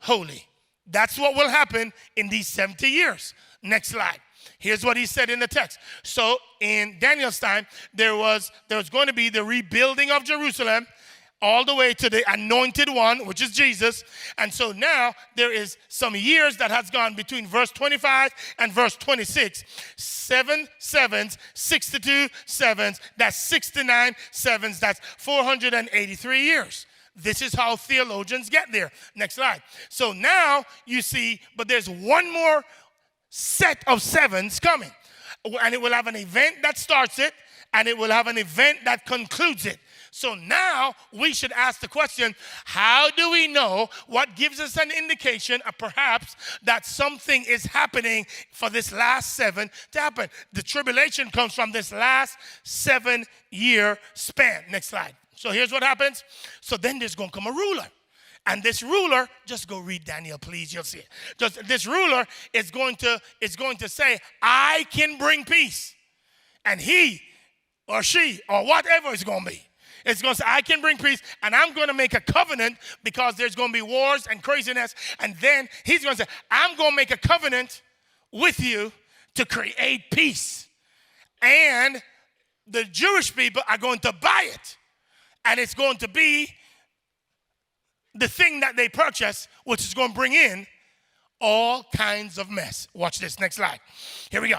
holy. 0.00 0.44
That's 0.86 1.18
what 1.18 1.34
will 1.34 1.48
happen 1.48 1.92
in 2.16 2.28
these 2.28 2.48
70 2.48 2.88
years. 2.88 3.34
Next 3.62 3.88
slide. 3.88 4.18
Here's 4.58 4.84
what 4.84 4.96
he 4.96 5.06
said 5.06 5.30
in 5.30 5.38
the 5.38 5.46
text. 5.46 5.78
So 6.02 6.36
in 6.60 6.96
Daniel's 6.98 7.38
time, 7.38 7.66
there 7.94 8.16
was 8.16 8.50
there 8.68 8.78
was 8.78 8.90
going 8.90 9.06
to 9.06 9.12
be 9.12 9.28
the 9.28 9.44
rebuilding 9.44 10.10
of 10.10 10.24
Jerusalem 10.24 10.86
all 11.42 11.64
the 11.64 11.74
way 11.74 11.92
to 11.92 12.08
the 12.08 12.22
anointed 12.32 12.88
one, 12.88 13.26
which 13.26 13.42
is 13.42 13.50
Jesus. 13.50 14.04
And 14.38 14.54
so 14.54 14.70
now 14.70 15.12
there 15.36 15.52
is 15.52 15.76
some 15.88 16.14
years 16.14 16.56
that 16.58 16.70
has 16.70 16.88
gone 16.88 17.14
between 17.14 17.46
verse 17.46 17.70
25 17.72 18.30
and 18.58 18.72
verse 18.72 18.96
26. 18.96 19.64
Seven 19.96 20.68
sevens, 20.78 21.36
62 21.54 22.28
sevens, 22.46 23.00
that's 23.16 23.36
69 23.36 24.14
sevens, 24.30 24.78
that's 24.78 25.00
483 25.18 26.42
years. 26.42 26.86
This 27.14 27.42
is 27.42 27.54
how 27.54 27.76
theologians 27.76 28.48
get 28.48 28.72
there. 28.72 28.90
Next 29.14 29.34
slide. 29.34 29.62
So 29.88 30.12
now 30.12 30.64
you 30.86 31.02
see, 31.02 31.40
but 31.56 31.68
there's 31.68 31.88
one 31.88 32.32
more 32.32 32.64
set 33.28 33.82
of 33.86 34.02
sevens 34.02 34.58
coming. 34.58 34.90
And 35.44 35.74
it 35.74 35.80
will 35.80 35.92
have 35.92 36.06
an 36.06 36.16
event 36.16 36.56
that 36.62 36.78
starts 36.78 37.18
it, 37.18 37.32
and 37.74 37.88
it 37.88 37.96
will 37.96 38.10
have 38.10 38.26
an 38.26 38.38
event 38.38 38.78
that 38.84 39.06
concludes 39.06 39.66
it. 39.66 39.78
So 40.10 40.34
now 40.34 40.94
we 41.12 41.32
should 41.32 41.52
ask 41.52 41.80
the 41.80 41.88
question 41.88 42.34
how 42.66 43.10
do 43.10 43.30
we 43.30 43.48
know 43.48 43.88
what 44.06 44.36
gives 44.36 44.60
us 44.60 44.76
an 44.76 44.90
indication, 44.90 45.60
uh, 45.64 45.72
perhaps, 45.76 46.36
that 46.62 46.84
something 46.84 47.44
is 47.48 47.64
happening 47.64 48.26
for 48.52 48.68
this 48.68 48.92
last 48.92 49.34
seven 49.34 49.70
to 49.92 49.98
happen? 49.98 50.28
The 50.52 50.62
tribulation 50.62 51.30
comes 51.30 51.54
from 51.54 51.72
this 51.72 51.92
last 51.92 52.36
seven 52.62 53.24
year 53.50 53.98
span. 54.14 54.64
Next 54.70 54.88
slide. 54.88 55.16
So 55.34 55.50
here's 55.50 55.72
what 55.72 55.82
happens. 55.82 56.24
So 56.60 56.76
then 56.76 56.98
there's 56.98 57.14
going 57.14 57.30
to 57.30 57.38
come 57.38 57.46
a 57.46 57.56
ruler. 57.56 57.86
And 58.46 58.62
this 58.62 58.82
ruler, 58.82 59.28
just 59.46 59.68
go 59.68 59.78
read 59.78 60.04
Daniel, 60.04 60.38
please. 60.38 60.72
You'll 60.74 60.82
see 60.82 60.98
it. 60.98 61.08
Just 61.38 61.66
this 61.68 61.86
ruler 61.86 62.26
is 62.52 62.70
going 62.70 62.96
to 62.96 63.20
is 63.40 63.54
going 63.54 63.76
to 63.76 63.88
say, 63.88 64.18
"I 64.40 64.84
can 64.90 65.16
bring 65.16 65.44
peace," 65.44 65.94
and 66.64 66.80
he 66.80 67.20
or 67.86 68.02
she 68.02 68.40
or 68.48 68.66
whatever 68.66 69.12
it's 69.12 69.22
going 69.22 69.44
to 69.44 69.50
be. 69.50 69.62
It's 70.04 70.20
going 70.20 70.34
to 70.34 70.38
say, 70.38 70.44
I 70.46 70.62
can 70.62 70.80
bring 70.80 70.96
peace, 70.98 71.22
and 71.42 71.54
I'm 71.54 71.74
going 71.74 71.88
to 71.88 71.94
make 71.94 72.14
a 72.14 72.20
covenant 72.20 72.76
because 73.04 73.36
there's 73.36 73.54
going 73.54 73.68
to 73.68 73.72
be 73.72 73.82
wars 73.82 74.26
and 74.28 74.42
craziness. 74.42 74.94
And 75.20 75.36
then 75.36 75.68
he's 75.84 76.02
going 76.02 76.16
to 76.16 76.22
say, 76.22 76.28
I'm 76.50 76.76
going 76.76 76.90
to 76.90 76.96
make 76.96 77.12
a 77.12 77.16
covenant 77.16 77.82
with 78.32 78.58
you 78.58 78.90
to 79.36 79.44
create 79.44 80.10
peace. 80.10 80.66
And 81.40 82.02
the 82.66 82.84
Jewish 82.84 83.34
people 83.34 83.62
are 83.68 83.78
going 83.78 84.00
to 84.00 84.12
buy 84.12 84.50
it. 84.52 84.76
And 85.44 85.58
it's 85.58 85.74
going 85.74 85.98
to 85.98 86.08
be 86.08 86.48
the 88.14 88.28
thing 88.28 88.60
that 88.60 88.76
they 88.76 88.88
purchase, 88.88 89.48
which 89.64 89.80
is 89.80 89.94
going 89.94 90.10
to 90.10 90.14
bring 90.14 90.32
in 90.34 90.66
all 91.40 91.84
kinds 91.94 92.38
of 92.38 92.50
mess. 92.50 92.88
Watch 92.94 93.18
this 93.18 93.40
next 93.40 93.56
slide. 93.56 93.80
Here 94.30 94.40
we 94.40 94.48
go. 94.48 94.58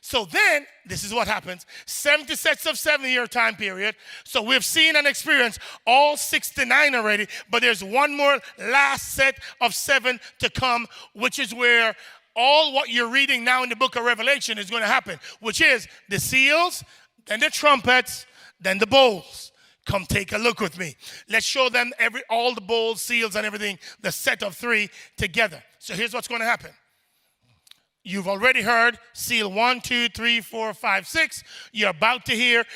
So 0.00 0.26
then, 0.26 0.66
this 0.84 1.02
is 1.02 1.14
what 1.14 1.28
happens 1.28 1.64
70 1.86 2.34
sets 2.34 2.66
of 2.66 2.78
seven 2.78 3.08
year 3.08 3.26
time 3.26 3.56
period. 3.56 3.94
So 4.24 4.42
we've 4.42 4.64
seen 4.64 4.96
and 4.96 5.06
experienced 5.06 5.60
all 5.86 6.18
69 6.18 6.94
already, 6.94 7.26
but 7.50 7.62
there's 7.62 7.82
one 7.82 8.14
more 8.14 8.38
last 8.58 9.14
set 9.14 9.36
of 9.62 9.74
seven 9.74 10.20
to 10.40 10.50
come, 10.50 10.86
which 11.14 11.38
is 11.38 11.54
where 11.54 11.94
all 12.36 12.74
what 12.74 12.90
you're 12.90 13.08
reading 13.08 13.44
now 13.44 13.62
in 13.62 13.70
the 13.70 13.76
book 13.76 13.96
of 13.96 14.04
Revelation 14.04 14.58
is 14.58 14.68
going 14.68 14.82
to 14.82 14.88
happen, 14.88 15.18
which 15.40 15.62
is 15.62 15.88
the 16.10 16.18
seals, 16.18 16.84
then 17.26 17.40
the 17.40 17.48
trumpets, 17.48 18.26
then 18.60 18.76
the 18.76 18.86
bowls. 18.86 19.52
Come 19.84 20.06
take 20.06 20.32
a 20.32 20.38
look 20.38 20.60
with 20.60 20.78
me. 20.78 20.96
Let's 21.28 21.44
show 21.44 21.68
them 21.68 21.92
every 21.98 22.22
all 22.30 22.54
the 22.54 22.60
bowls, 22.60 23.02
seals, 23.02 23.36
and 23.36 23.44
everything, 23.44 23.78
the 24.00 24.12
set 24.12 24.42
of 24.42 24.56
three 24.56 24.88
together. 25.16 25.62
So 25.78 25.94
here's 25.94 26.14
what's 26.14 26.28
going 26.28 26.40
to 26.40 26.46
happen. 26.46 26.70
You've 28.06 28.28
already 28.28 28.60
heard 28.60 28.98
seal 29.14 29.50
one, 29.50 29.80
two, 29.80 30.10
three, 30.10 30.42
four, 30.42 30.74
five, 30.74 31.06
six. 31.06 31.42
You're 31.72 31.88
about 31.88 32.26
to 32.26 32.32
hear 32.32 32.66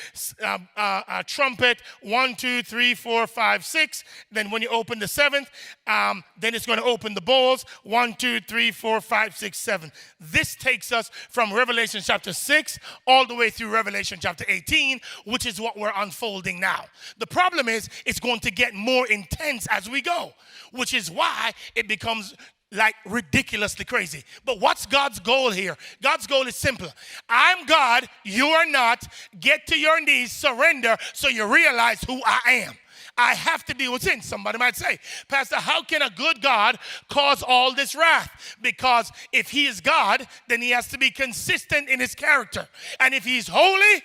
uh, 0.43 0.57
uh, 0.75 1.03
a 1.07 1.23
trumpet 1.23 1.83
one, 2.01 2.33
two, 2.33 2.63
three, 2.63 2.95
four, 2.95 3.27
five, 3.27 3.63
six. 3.63 4.03
Then 4.31 4.49
when 4.49 4.63
you 4.63 4.69
open 4.69 4.97
the 4.97 5.07
seventh, 5.07 5.51
um, 5.85 6.23
then 6.39 6.55
it's 6.55 6.65
going 6.65 6.79
to 6.79 6.85
open 6.85 7.13
the 7.13 7.21
bowls 7.21 7.63
one, 7.83 8.15
two, 8.15 8.39
three, 8.39 8.71
four, 8.71 9.01
five, 9.01 9.37
six, 9.37 9.59
seven. 9.59 9.91
This 10.19 10.55
takes 10.55 10.91
us 10.91 11.11
from 11.29 11.53
Revelation 11.53 12.01
chapter 12.03 12.33
six 12.33 12.79
all 13.05 13.27
the 13.27 13.35
way 13.35 13.51
through 13.51 13.69
Revelation 13.69 14.17
chapter 14.19 14.45
18, 14.47 14.99
which 15.25 15.45
is 15.45 15.61
what 15.61 15.77
we're 15.77 15.93
unfolding 15.95 16.59
now. 16.59 16.85
The 17.19 17.27
problem 17.27 17.69
is 17.69 17.87
it's 18.03 18.19
going 18.19 18.39
to 18.39 18.51
get 18.51 18.73
more 18.73 19.05
intense 19.05 19.67
as 19.69 19.87
we 19.87 20.01
go, 20.01 20.33
which 20.71 20.95
is 20.95 21.11
why 21.11 21.51
it 21.75 21.87
becomes 21.87 22.33
like 22.71 22.95
ridiculously 23.05 23.85
crazy. 23.85 24.23
But 24.45 24.59
what's 24.59 24.85
God's 24.85 25.19
goal 25.19 25.51
here? 25.51 25.75
God's 26.01 26.27
goal 26.27 26.47
is 26.47 26.55
simple. 26.55 26.91
I'm 27.27 27.65
God, 27.65 28.07
you 28.23 28.47
are 28.47 28.65
not. 28.65 29.05
Get 29.39 29.67
to 29.67 29.79
your 29.79 29.99
knees, 30.01 30.31
surrender 30.31 30.97
so 31.13 31.27
you 31.27 31.51
realize 31.51 32.03
who 32.03 32.21
I 32.25 32.63
am. 32.65 32.73
I 33.17 33.33
have 33.33 33.65
to 33.65 33.73
deal 33.73 33.91
with 33.91 34.03
sin. 34.03 34.21
Somebody 34.21 34.57
might 34.57 34.77
say, 34.77 34.97
Pastor, 35.27 35.57
how 35.57 35.83
can 35.83 36.01
a 36.01 36.09
good 36.09 36.41
God 36.41 36.77
cause 37.09 37.43
all 37.43 37.73
this 37.73 37.93
wrath? 37.93 38.57
Because 38.61 39.11
if 39.33 39.49
he 39.49 39.65
is 39.65 39.81
God, 39.81 40.25
then 40.47 40.61
he 40.61 40.69
has 40.71 40.87
to 40.89 40.97
be 40.97 41.11
consistent 41.11 41.89
in 41.89 41.99
his 41.99 42.15
character. 42.15 42.67
And 42.99 43.13
if 43.13 43.25
he's 43.25 43.47
holy 43.47 44.03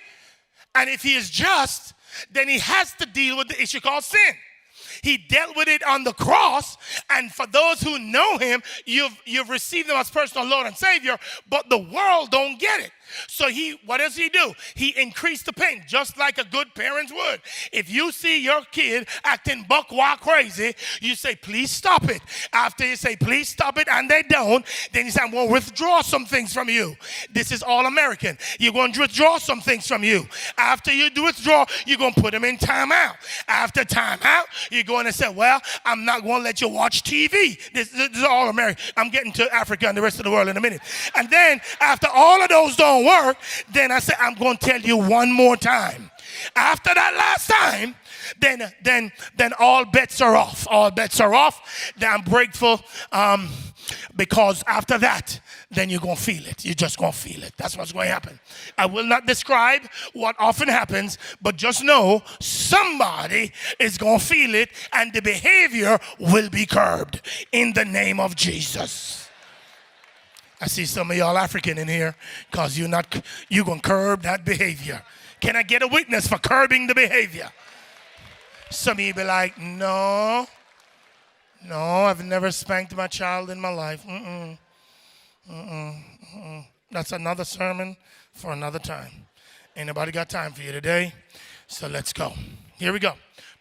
and 0.73 0.89
if 0.89 1.01
he 1.01 1.15
is 1.15 1.29
just, 1.29 1.93
then 2.31 2.49
he 2.49 2.59
has 2.59 2.93
to 2.95 3.05
deal 3.05 3.37
with 3.37 3.47
the 3.47 3.61
issue 3.61 3.79
called 3.79 4.03
sin. 4.03 4.35
He 5.05 5.17
dealt 5.17 5.55
with 5.55 5.67
it 5.67 5.83
on 5.83 6.03
the 6.03 6.13
cross. 6.13 6.77
And 7.11 7.31
for 7.31 7.45
those 7.45 7.79
who 7.79 7.99
know 7.99 8.39
him, 8.39 8.63
you've, 8.87 9.15
you've 9.23 9.49
received 9.49 9.87
him 9.87 9.97
as 9.97 10.09
personal 10.09 10.47
Lord 10.47 10.65
and 10.65 10.75
Savior, 10.75 11.19
but 11.47 11.69
the 11.69 11.77
world 11.77 12.31
don't 12.31 12.59
get 12.59 12.79
it. 12.79 12.89
So 13.27 13.49
he, 13.49 13.79
what 13.85 13.97
does 13.97 14.15
he 14.15 14.29
do? 14.29 14.53
He 14.75 14.89
increased 14.99 15.45
the 15.45 15.53
pain, 15.53 15.83
just 15.87 16.17
like 16.17 16.37
a 16.37 16.43
good 16.45 16.73
parent 16.75 17.11
would. 17.13 17.41
If 17.71 17.89
you 17.89 18.11
see 18.11 18.43
your 18.43 18.61
kid 18.71 19.07
acting 19.23 19.65
buck 19.67 19.91
wild 19.91 20.21
crazy, 20.21 20.75
you 21.01 21.15
say, 21.15 21.35
please 21.35 21.71
stop 21.71 22.09
it. 22.09 22.21
After 22.53 22.85
you 22.85 22.95
say, 22.95 23.15
please 23.15 23.49
stop 23.49 23.77
it, 23.77 23.87
and 23.89 24.09
they 24.09 24.23
don't, 24.23 24.65
then 24.91 25.05
you 25.05 25.11
say, 25.11 25.21
I'm 25.23 25.31
going 25.31 25.47
to 25.47 25.53
withdraw 25.53 26.01
some 26.01 26.25
things 26.25 26.53
from 26.53 26.69
you. 26.69 26.95
This 27.31 27.51
is 27.51 27.63
all 27.63 27.85
American. 27.85 28.37
You're 28.59 28.73
going 28.73 28.93
to 28.93 29.01
withdraw 29.01 29.37
some 29.37 29.61
things 29.61 29.87
from 29.87 30.03
you. 30.03 30.27
After 30.57 30.91
you 30.91 31.09
do 31.09 31.25
withdraw, 31.25 31.65
you're 31.85 31.97
going 31.97 32.13
to 32.13 32.21
put 32.21 32.31
them 32.31 32.43
in 32.43 32.57
timeout. 32.57 33.15
After 33.47 33.83
timeout, 33.83 34.45
you're 34.71 34.83
going 34.83 35.05
to 35.05 35.13
say, 35.13 35.31
well, 35.31 35.61
I'm 35.83 36.05
not 36.05 36.23
going 36.23 36.39
to 36.39 36.43
let 36.43 36.61
you 36.61 36.69
watch 36.69 37.03
TV. 37.03 37.59
This, 37.73 37.89
this 37.89 38.09
is 38.17 38.23
all 38.23 38.49
American. 38.49 38.83
I'm 38.97 39.09
getting 39.09 39.31
to 39.33 39.53
Africa 39.53 39.87
and 39.87 39.97
the 39.97 40.01
rest 40.01 40.19
of 40.19 40.25
the 40.25 40.31
world 40.31 40.47
in 40.47 40.57
a 40.57 40.61
minute. 40.61 40.81
And 41.15 41.29
then 41.29 41.61
after 41.79 42.07
all 42.13 42.41
of 42.41 42.49
those 42.49 42.75
don't 42.75 42.94
don't 42.95 43.25
work, 43.25 43.37
then 43.71 43.91
I 43.91 43.99
said, 43.99 44.15
I'm 44.19 44.35
going 44.35 44.57
to 44.57 44.65
tell 44.65 44.81
you 44.81 44.97
one 44.97 45.31
more 45.31 45.57
time. 45.57 46.11
After 46.55 46.93
that 46.93 47.15
last 47.15 47.49
time, 47.49 47.95
then 48.39 48.61
then 48.83 49.11
then 49.37 49.53
all 49.59 49.85
bets 49.85 50.19
are 50.19 50.35
off. 50.35 50.67
All 50.69 50.91
bets 50.91 51.19
are 51.19 51.33
off. 51.33 51.93
Then 51.97 52.11
I'm 52.11 52.23
grateful 52.23 52.81
um, 53.11 53.49
because 54.15 54.63
after 54.67 54.97
that, 54.97 55.39
then 55.71 55.89
you're 55.89 55.99
gonna 55.99 56.15
feel 56.15 56.45
it. 56.45 56.65
You're 56.65 56.73
just 56.73 56.97
gonna 56.97 57.13
feel 57.13 57.43
it. 57.43 57.53
That's 57.57 57.77
what's 57.77 57.91
going 57.91 58.07
to 58.07 58.13
happen. 58.13 58.39
I 58.77 58.85
will 58.85 59.05
not 59.05 59.27
describe 59.27 59.83
what 60.13 60.35
often 60.39 60.67
happens, 60.67 61.17
but 61.41 61.55
just 61.55 61.83
know 61.83 62.21
somebody 62.39 63.51
is 63.79 63.97
gonna 63.97 64.19
feel 64.19 64.55
it, 64.55 64.69
and 64.91 65.13
the 65.13 65.21
behavior 65.21 65.99
will 66.19 66.49
be 66.49 66.65
curbed 66.65 67.21
in 67.51 67.73
the 67.73 67.85
name 67.85 68.19
of 68.19 68.35
Jesus. 68.35 69.24
I 70.61 70.67
see 70.67 70.85
some 70.85 71.11
of 71.11 71.17
y'all 71.17 71.37
African 71.37 71.77
in 71.77 71.87
here 71.87 72.15
because 72.49 72.77
you're 72.77 72.87
not, 72.87 73.21
you're 73.49 73.65
going 73.65 73.81
to 73.81 73.87
curb 73.87 74.21
that 74.23 74.45
behavior. 74.45 75.01
Can 75.41 75.55
I 75.55 75.63
get 75.63 75.83
a 75.83 75.87
witness 75.87 76.27
for 76.27 76.37
curbing 76.37 76.87
the 76.87 76.95
behavior? 76.95 77.49
Some 78.71 78.97
of 78.97 78.99
you 79.01 79.13
be 79.13 79.23
like, 79.23 79.59
no, 79.59 80.47
no, 81.63 81.77
I've 81.77 82.23
never 82.23 82.51
spanked 82.51 82.95
my 82.95 83.07
child 83.07 83.49
in 83.49 83.59
my 83.59 83.69
life. 83.69 84.03
Mm-mm, 84.05 84.57
mm-mm, 85.51 86.03
mm-mm. 86.35 86.65
That's 86.91 87.11
another 87.11 87.43
sermon 87.43 87.97
for 88.33 88.53
another 88.53 88.79
time. 88.79 89.11
Anybody 89.75 90.11
got 90.11 90.29
time 90.29 90.53
for 90.53 90.61
you 90.61 90.71
today? 90.71 91.13
So 91.67 91.87
let's 91.87 92.13
go. 92.13 92.33
Here 92.77 92.93
we 92.93 92.99
go. 92.99 93.13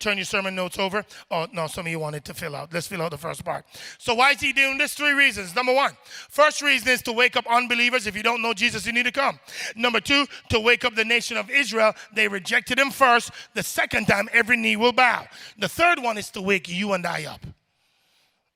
Turn 0.05 0.19
your 0.19 0.27
sermon 0.27 0.55
notes 0.55 0.79
over. 0.79 1.05
Oh, 1.31 1.47
no, 1.53 1.67
some 1.67 1.87
of 1.87 1.91
you 1.91 1.99
wanted 1.99 2.25
to 2.27 2.35
fill 2.35 2.55
out. 2.55 2.73
Let's 2.73 2.87
fill 2.87 3.03
out 3.03 3.11
the 3.11 3.19
first 3.19 3.45
part. 3.45 3.65
So, 3.99 4.15
why 4.15 4.33
is 4.33 4.41
he 4.41 4.53
doing 4.53 4.77
this? 4.77 4.95
Three 4.95 5.13
reasons. 5.13 5.55
Number 5.55 5.73
one, 5.73 5.93
first 6.29 6.61
reason 6.61 6.89
is 6.89 7.03
to 7.03 7.13
wake 7.13 7.37
up 7.37 7.47
unbelievers. 7.51 8.07
If 8.07 8.15
you 8.15 8.23
don't 8.23 8.43
know 8.43 8.53
Jesus, 8.53 8.87
you 8.87 8.93
need 8.93 9.07
to 9.07 9.13
come. 9.13 9.41
Number 9.75 10.01
two, 10.01 10.27
to 10.51 10.61
wake 10.61 10.85
up 10.85 10.95
the 10.95 11.05
nation 11.05 11.37
of 11.37 11.51
Israel. 11.51 11.95
They 12.15 12.29
rejected 12.29 12.79
him 12.79 12.91
first. 12.91 13.31
The 13.55 13.63
second 13.63 14.07
time, 14.07 14.29
every 14.33 14.57
knee 14.57 14.77
will 14.77 14.93
bow. 14.93 15.27
The 15.59 15.69
third 15.69 16.03
one 16.03 16.19
is 16.19 16.31
to 16.31 16.43
wake 16.43 16.69
you 16.69 16.93
and 16.93 17.07
I 17.07 17.25
up 17.25 17.41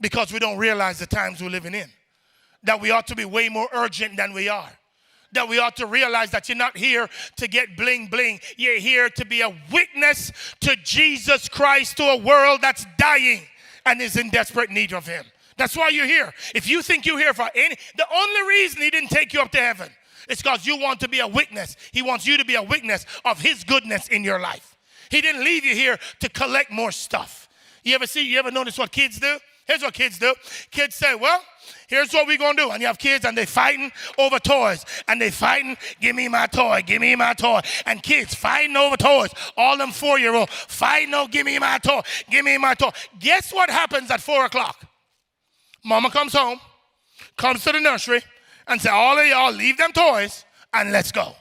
because 0.01 0.33
we 0.33 0.39
don't 0.39 0.59
realize 0.59 0.99
the 0.99 1.07
times 1.07 1.43
we're 1.43 1.51
living 1.51 1.75
in. 1.75 1.89
That 2.65 2.81
we 2.81 2.91
ought 2.91 3.07
to 3.07 3.17
be 3.17 3.25
way 3.25 3.49
more 3.49 3.69
urgent 3.73 4.17
than 4.17 4.33
we 4.33 4.49
are 4.49 4.78
that 5.33 5.49
we 5.49 5.59
ought 5.59 5.77
to 5.77 5.87
realize 5.87 6.31
that 6.31 6.49
you're 6.49 6.57
not 6.57 6.77
here 6.77 7.09
to 7.37 7.49
get 7.49 7.77
bling 7.77 8.07
bling. 8.07 8.41
You're 8.57 8.79
here 8.81 9.09
to 9.11 9.25
be 9.25 9.43
a 9.43 9.55
witness 9.73 10.33
to 10.61 10.77
Jesus 10.77 11.49
Christ 11.49 11.97
to 11.99 12.05
a 12.05 12.17
world 12.17 12.61
that's 12.63 12.87
dying 12.99 13.43
and 13.85 14.01
is 14.01 14.17
in 14.17 14.31
desperate 14.31 14.71
need 14.71 14.93
of 14.93 15.07
Him. 15.07 15.25
That's 15.57 15.77
why 15.77 15.89
you're 15.89 16.07
here. 16.07 16.33
If 16.55 16.69
you 16.69 16.83
think 16.83 17.05
you're 17.05 17.19
here 17.19 17.35
for 17.35 17.51
any, 17.55 17.77
the 17.97 18.07
only 18.13 18.49
reason 18.49 18.83
He 18.83 18.91
didn't 18.91 19.11
take 19.11 19.33
you 19.33 19.41
up 19.41 19.51
to 19.53 19.59
heaven 19.59 19.91
is 20.29 20.41
because 20.43 20.67
you 20.67 20.79
want 20.79 21.01
to 21.01 21.09
be 21.09 21.21
a 21.21 21.27
witness. 21.27 21.77
He 21.93 22.03
wants 22.03 22.27
you 22.27 22.39
to 22.39 22.45
be 22.45 22.55
a 22.55 22.63
witness 22.63 23.07
of 23.25 23.41
His 23.41 23.65
goodness 23.65 24.09
in 24.09 24.25
your 24.25 24.39
life. 24.39 24.77
He 25.11 25.21
didn't 25.21 25.45
leave 25.45 25.65
you 25.65 25.75
here 25.75 25.99
to 26.21 26.29
collect 26.29 26.71
more 26.71 26.93
stuff. 26.93 27.49
You 27.83 27.95
ever 27.95 28.07
see, 28.07 28.23
you 28.23 28.39
ever 28.39 28.51
notice 28.51 28.79
what 28.79 28.93
kids 28.93 29.19
do? 29.19 29.39
Here's 29.69 29.83
what 29.83 29.93
kids 29.93 30.19
do. 30.19 30.35
Kids 30.71 30.97
say, 30.97 31.15
well, 31.15 31.43
here's 31.89 32.11
what 32.15 32.27
we're 32.27 32.39
going 32.39 32.57
to 32.57 32.63
do. 32.65 32.71
And 32.71 32.81
you 32.81 32.87
have 32.87 32.99
kids 32.99 33.27
and 33.27 33.37
they're 33.37 33.45
fighting 33.45 33.93
over 34.17 34.39
toys. 34.39 34.85
And 35.07 35.21
they're 35.21 35.31
fighting, 35.31 35.77
give 36.01 36.17
me 36.17 36.27
my 36.27 36.47
toy, 36.47 36.83
give 36.87 37.03
me 37.03 37.15
my 37.15 37.35
toy. 37.35 37.61
And 37.85 38.03
kids 38.03 38.35
fighting 38.35 38.79
over 38.79 38.97
toys. 38.97 39.29
All 39.59 39.77
them 39.77 39.93
four-year-old 39.93 40.49
fighting, 40.49 41.11
no, 41.11 41.29
give 41.29 41.45
me 41.45 41.59
my 41.59 41.77
toy, 41.79 42.01
give 42.31 42.47
me 42.47 42.57
my 42.57 42.73
toy. 42.73 42.91
Guess 43.21 43.53
what 43.53 43.69
happens 43.69 44.11
at 44.11 44.23
4 44.23 44.47
o'clock? 44.47 44.87
Mama 45.85 46.11
comes 46.11 46.33
home, 46.33 46.61
comes 47.37 47.63
to 47.65 47.73
the 47.73 47.81
nursery, 47.81 48.23
and 48.67 48.81
say, 48.81 48.89
all 48.89 49.19
of 49.19 49.27
y'all 49.27 49.53
leave 49.53 49.77
them 49.77 49.93
toys 49.93 50.47
and 50.73 50.93
let's 50.93 51.13
go. 51.13 51.35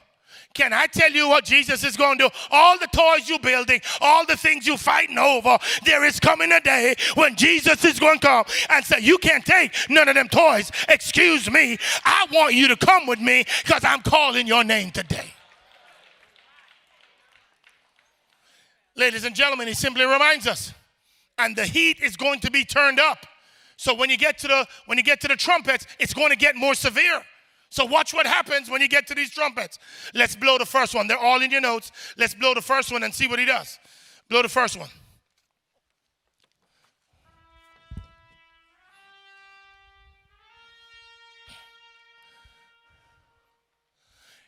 Can 0.57 0.73
I 0.73 0.87
tell 0.87 1.11
you 1.11 1.29
what 1.29 1.45
Jesus 1.45 1.83
is 1.83 1.95
going 1.95 2.17
to 2.17 2.29
do? 2.29 2.29
All 2.49 2.79
the 2.79 2.87
toys 2.87 3.29
you're 3.29 3.37
building, 3.37 3.79
all 4.01 4.25
the 4.25 4.35
things 4.35 4.65
you're 4.65 4.75
fighting 4.75 5.19
over, 5.19 5.59
there 5.85 6.03
is 6.03 6.19
coming 6.19 6.51
a 6.51 6.59
day 6.59 6.95
when 7.13 7.35
Jesus 7.35 7.85
is 7.85 7.99
going 7.99 8.17
to 8.17 8.27
come 8.27 8.45
and 8.71 8.83
say, 8.83 8.97
You 8.99 9.19
can't 9.19 9.45
take 9.45 9.71
none 9.87 10.09
of 10.09 10.15
them 10.15 10.27
toys. 10.27 10.71
Excuse 10.89 11.51
me. 11.51 11.77
I 12.03 12.25
want 12.31 12.55
you 12.55 12.67
to 12.69 12.75
come 12.75 13.05
with 13.05 13.19
me 13.19 13.45
because 13.63 13.83
I'm 13.83 14.01
calling 14.01 14.47
your 14.47 14.63
name 14.63 14.89
today. 14.89 15.31
Ladies 18.95 19.25
and 19.25 19.35
gentlemen, 19.35 19.67
he 19.67 19.75
simply 19.75 20.05
reminds 20.05 20.47
us, 20.47 20.73
and 21.37 21.55
the 21.55 21.67
heat 21.67 21.99
is 22.01 22.17
going 22.17 22.39
to 22.39 22.49
be 22.49 22.65
turned 22.65 22.99
up. 22.99 23.27
So 23.75 23.93
when 23.93 24.09
you 24.09 24.17
get 24.17 24.39
to 24.39 24.47
the 24.47 24.67
when 24.87 24.97
you 24.97 25.03
get 25.03 25.21
to 25.21 25.27
the 25.27 25.35
trumpets, 25.35 25.85
it's 25.99 26.15
going 26.15 26.31
to 26.31 26.35
get 26.35 26.55
more 26.55 26.73
severe. 26.73 27.21
So 27.69 27.85
watch 27.85 28.13
what 28.13 28.25
happens 28.25 28.69
when 28.69 28.81
you 28.81 28.87
get 28.87 29.07
to 29.07 29.15
these 29.15 29.31
trumpets. 29.31 29.77
Let's 30.13 30.35
blow 30.35 30.57
the 30.57 30.65
first 30.65 30.95
one. 30.95 31.07
They're 31.07 31.17
all 31.17 31.41
in 31.41 31.51
your 31.51 31.61
notes. 31.61 31.91
Let's 32.17 32.33
blow 32.33 32.53
the 32.53 32.61
first 32.61 32.91
one 32.91 33.03
and 33.03 33.13
see 33.13 33.27
what 33.27 33.39
he 33.39 33.45
does. 33.45 33.77
Blow 34.29 34.41
the 34.41 34.49
first 34.49 34.77
one. 34.77 34.89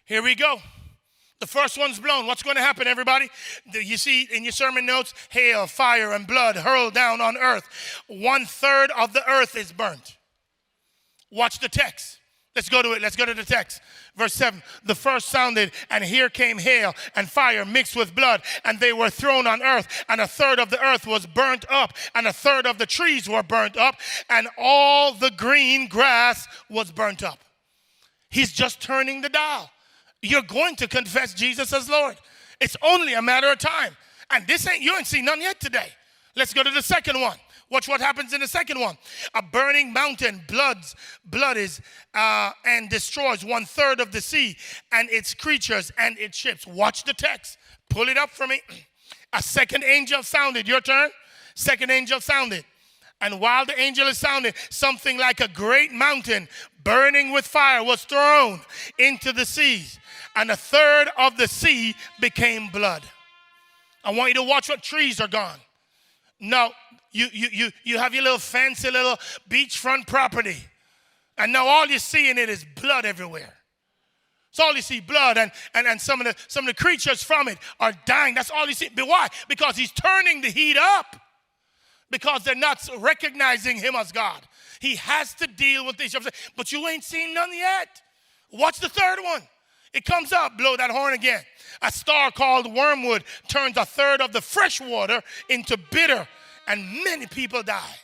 Here 0.05 0.23
we 0.23 0.33
go. 0.33 0.59
The 1.39 1.47
first 1.47 1.77
one's 1.77 1.99
blown. 1.99 2.25
What's 2.25 2.43
going 2.43 2.55
to 2.55 2.61
happen, 2.61 2.87
everybody? 2.87 3.29
You 3.71 3.95
see 3.95 4.27
in 4.33 4.43
your 4.43 4.51
sermon 4.51 4.85
notes 4.85 5.13
hail, 5.29 5.67
fire, 5.67 6.11
and 6.13 6.25
blood 6.25 6.57
hurled 6.57 6.93
down 6.93 7.21
on 7.21 7.37
earth. 7.37 7.63
One 8.07 8.45
third 8.45 8.91
of 8.97 9.13
the 9.13 9.29
earth 9.29 9.55
is 9.55 9.71
burnt. 9.71 10.17
Watch 11.31 11.59
the 11.59 11.69
text. 11.69 12.18
Let's 12.59 12.67
go 12.67 12.81
to 12.81 12.91
it. 12.91 13.01
Let's 13.01 13.15
go 13.15 13.23
to 13.23 13.33
the 13.33 13.45
text. 13.45 13.79
Verse 14.17 14.33
7 14.33 14.61
The 14.83 14.93
first 14.93 15.29
sounded, 15.29 15.71
and 15.89 16.03
here 16.03 16.27
came 16.27 16.57
hail 16.57 16.93
and 17.15 17.29
fire 17.29 17.63
mixed 17.63 17.95
with 17.95 18.13
blood, 18.13 18.41
and 18.65 18.77
they 18.81 18.91
were 18.91 19.09
thrown 19.09 19.47
on 19.47 19.61
earth, 19.61 19.87
and 20.09 20.19
a 20.19 20.27
third 20.27 20.59
of 20.59 20.69
the 20.69 20.85
earth 20.85 21.07
was 21.07 21.25
burnt 21.25 21.63
up, 21.69 21.93
and 22.15 22.27
a 22.27 22.33
third 22.33 22.67
of 22.67 22.77
the 22.77 22.85
trees 22.85 23.29
were 23.29 23.43
burnt 23.43 23.77
up, 23.77 23.95
and 24.29 24.49
all 24.57 25.13
the 25.13 25.31
green 25.31 25.87
grass 25.87 26.49
was 26.69 26.91
burnt 26.91 27.23
up. 27.23 27.39
He's 28.29 28.51
just 28.51 28.81
turning 28.81 29.21
the 29.21 29.29
dial. 29.29 29.69
You're 30.21 30.41
going 30.41 30.75
to 30.75 30.87
confess 30.89 31.33
Jesus 31.33 31.71
as 31.71 31.89
Lord. 31.89 32.17
It's 32.59 32.75
only 32.81 33.13
a 33.13 33.21
matter 33.21 33.49
of 33.49 33.59
time. 33.59 33.95
And 34.31 34.45
this 34.47 34.67
ain't, 34.67 34.81
you 34.81 34.97
ain't 34.97 35.07
seen 35.07 35.23
none 35.23 35.39
yet 35.39 35.61
today. 35.61 35.93
Let's 36.35 36.53
go 36.53 36.61
to 36.63 36.71
the 36.71 36.83
second 36.83 37.21
one. 37.21 37.37
Watch 37.69 37.87
what 37.87 38.01
happens 38.01 38.33
in 38.33 38.41
the 38.41 38.47
second 38.47 38.79
one. 38.79 38.97
A 39.35 39.41
burning 39.41 39.93
mountain, 39.93 40.41
bloods, 40.47 40.95
blood 41.25 41.57
is, 41.57 41.81
uh, 42.15 42.51
and 42.65 42.89
destroys 42.89 43.45
one 43.45 43.65
third 43.65 43.99
of 43.99 44.11
the 44.11 44.21
sea 44.21 44.57
and 44.91 45.09
its 45.09 45.33
creatures 45.33 45.91
and 45.97 46.17
its 46.17 46.37
ships. 46.37 46.65
Watch 46.65 47.03
the 47.03 47.13
text. 47.13 47.57
Pull 47.89 48.09
it 48.09 48.17
up 48.17 48.31
for 48.31 48.47
me. 48.47 48.61
A 49.33 49.43
second 49.43 49.83
angel 49.83 50.23
sounded. 50.23 50.67
Your 50.67 50.81
turn. 50.81 51.11
Second 51.53 51.91
angel 51.91 52.19
sounded. 52.19 52.65
And 53.21 53.39
while 53.39 53.65
the 53.65 53.79
angel 53.79 54.07
is 54.07 54.17
sounding, 54.17 54.53
something 54.69 55.17
like 55.17 55.41
a 55.41 55.47
great 55.47 55.91
mountain 55.91 56.47
burning 56.83 57.31
with 57.31 57.45
fire 57.45 57.83
was 57.83 58.05
thrown 58.05 58.61
into 58.97 59.33
the 59.33 59.45
seas, 59.45 59.99
and 60.35 60.49
a 60.49 60.55
third 60.55 61.09
of 61.17 61.37
the 61.37 61.47
sea 61.47 61.95
became 62.21 62.69
blood. 62.69 63.03
I 64.03 64.11
want 64.11 64.29
you 64.29 64.35
to 64.35 64.43
watch 64.43 64.69
what 64.69 64.81
trees 64.81 65.19
are 65.19 65.27
gone. 65.27 65.59
No, 66.39 66.71
you, 67.11 67.27
you, 67.33 67.47
you, 67.51 67.71
you 67.83 67.97
have 67.97 68.13
your 68.13 68.23
little 68.23 68.39
fancy 68.39 68.91
little 68.91 69.17
beachfront 69.49 70.07
property. 70.07 70.57
And 71.37 71.53
now 71.53 71.67
all 71.67 71.87
you 71.87 71.99
see 71.99 72.29
in 72.29 72.37
it 72.37 72.49
is 72.49 72.65
blood 72.79 73.05
everywhere. 73.05 73.53
It's 74.51 74.59
all 74.59 74.75
you 74.75 74.81
see, 74.81 74.99
blood, 74.99 75.37
and, 75.37 75.51
and, 75.73 75.87
and 75.87 76.01
some, 76.01 76.19
of 76.21 76.27
the, 76.27 76.35
some 76.47 76.67
of 76.67 76.75
the 76.75 76.83
creatures 76.83 77.23
from 77.23 77.47
it 77.47 77.57
are 77.79 77.93
dying. 78.05 78.33
That's 78.33 78.49
all 78.49 78.67
you 78.67 78.73
see. 78.73 78.89
But 78.93 79.07
why? 79.07 79.27
Because 79.47 79.77
he's 79.77 79.91
turning 79.91 80.41
the 80.41 80.49
heat 80.49 80.77
up. 80.77 81.15
Because 82.11 82.43
they're 82.43 82.55
not 82.55 82.87
recognizing 82.97 83.77
him 83.77 83.93
as 83.95 84.11
God. 84.11 84.41
He 84.79 84.95
has 84.95 85.35
to 85.35 85.47
deal 85.47 85.85
with 85.85 85.97
these. 85.97 86.15
But 86.57 86.71
you 86.71 86.87
ain't 86.87 87.03
seen 87.03 87.35
none 87.35 87.53
yet. 87.53 88.01
Watch 88.51 88.79
the 88.79 88.89
third 88.89 89.19
one. 89.23 89.43
It 89.93 90.05
comes 90.05 90.33
up, 90.33 90.57
blow 90.57 90.75
that 90.77 90.91
horn 90.91 91.13
again. 91.13 91.41
A 91.81 91.91
star 91.91 92.31
called 92.31 92.73
wormwood 92.73 93.23
turns 93.47 93.77
a 93.77 93.85
third 93.85 94.21
of 94.21 94.33
the 94.33 94.41
fresh 94.41 94.81
water 94.81 95.21
into 95.49 95.77
bitter 95.91 96.27
and 96.69 97.03
many 97.03 97.25
people 97.25 97.63
die. 97.63 97.95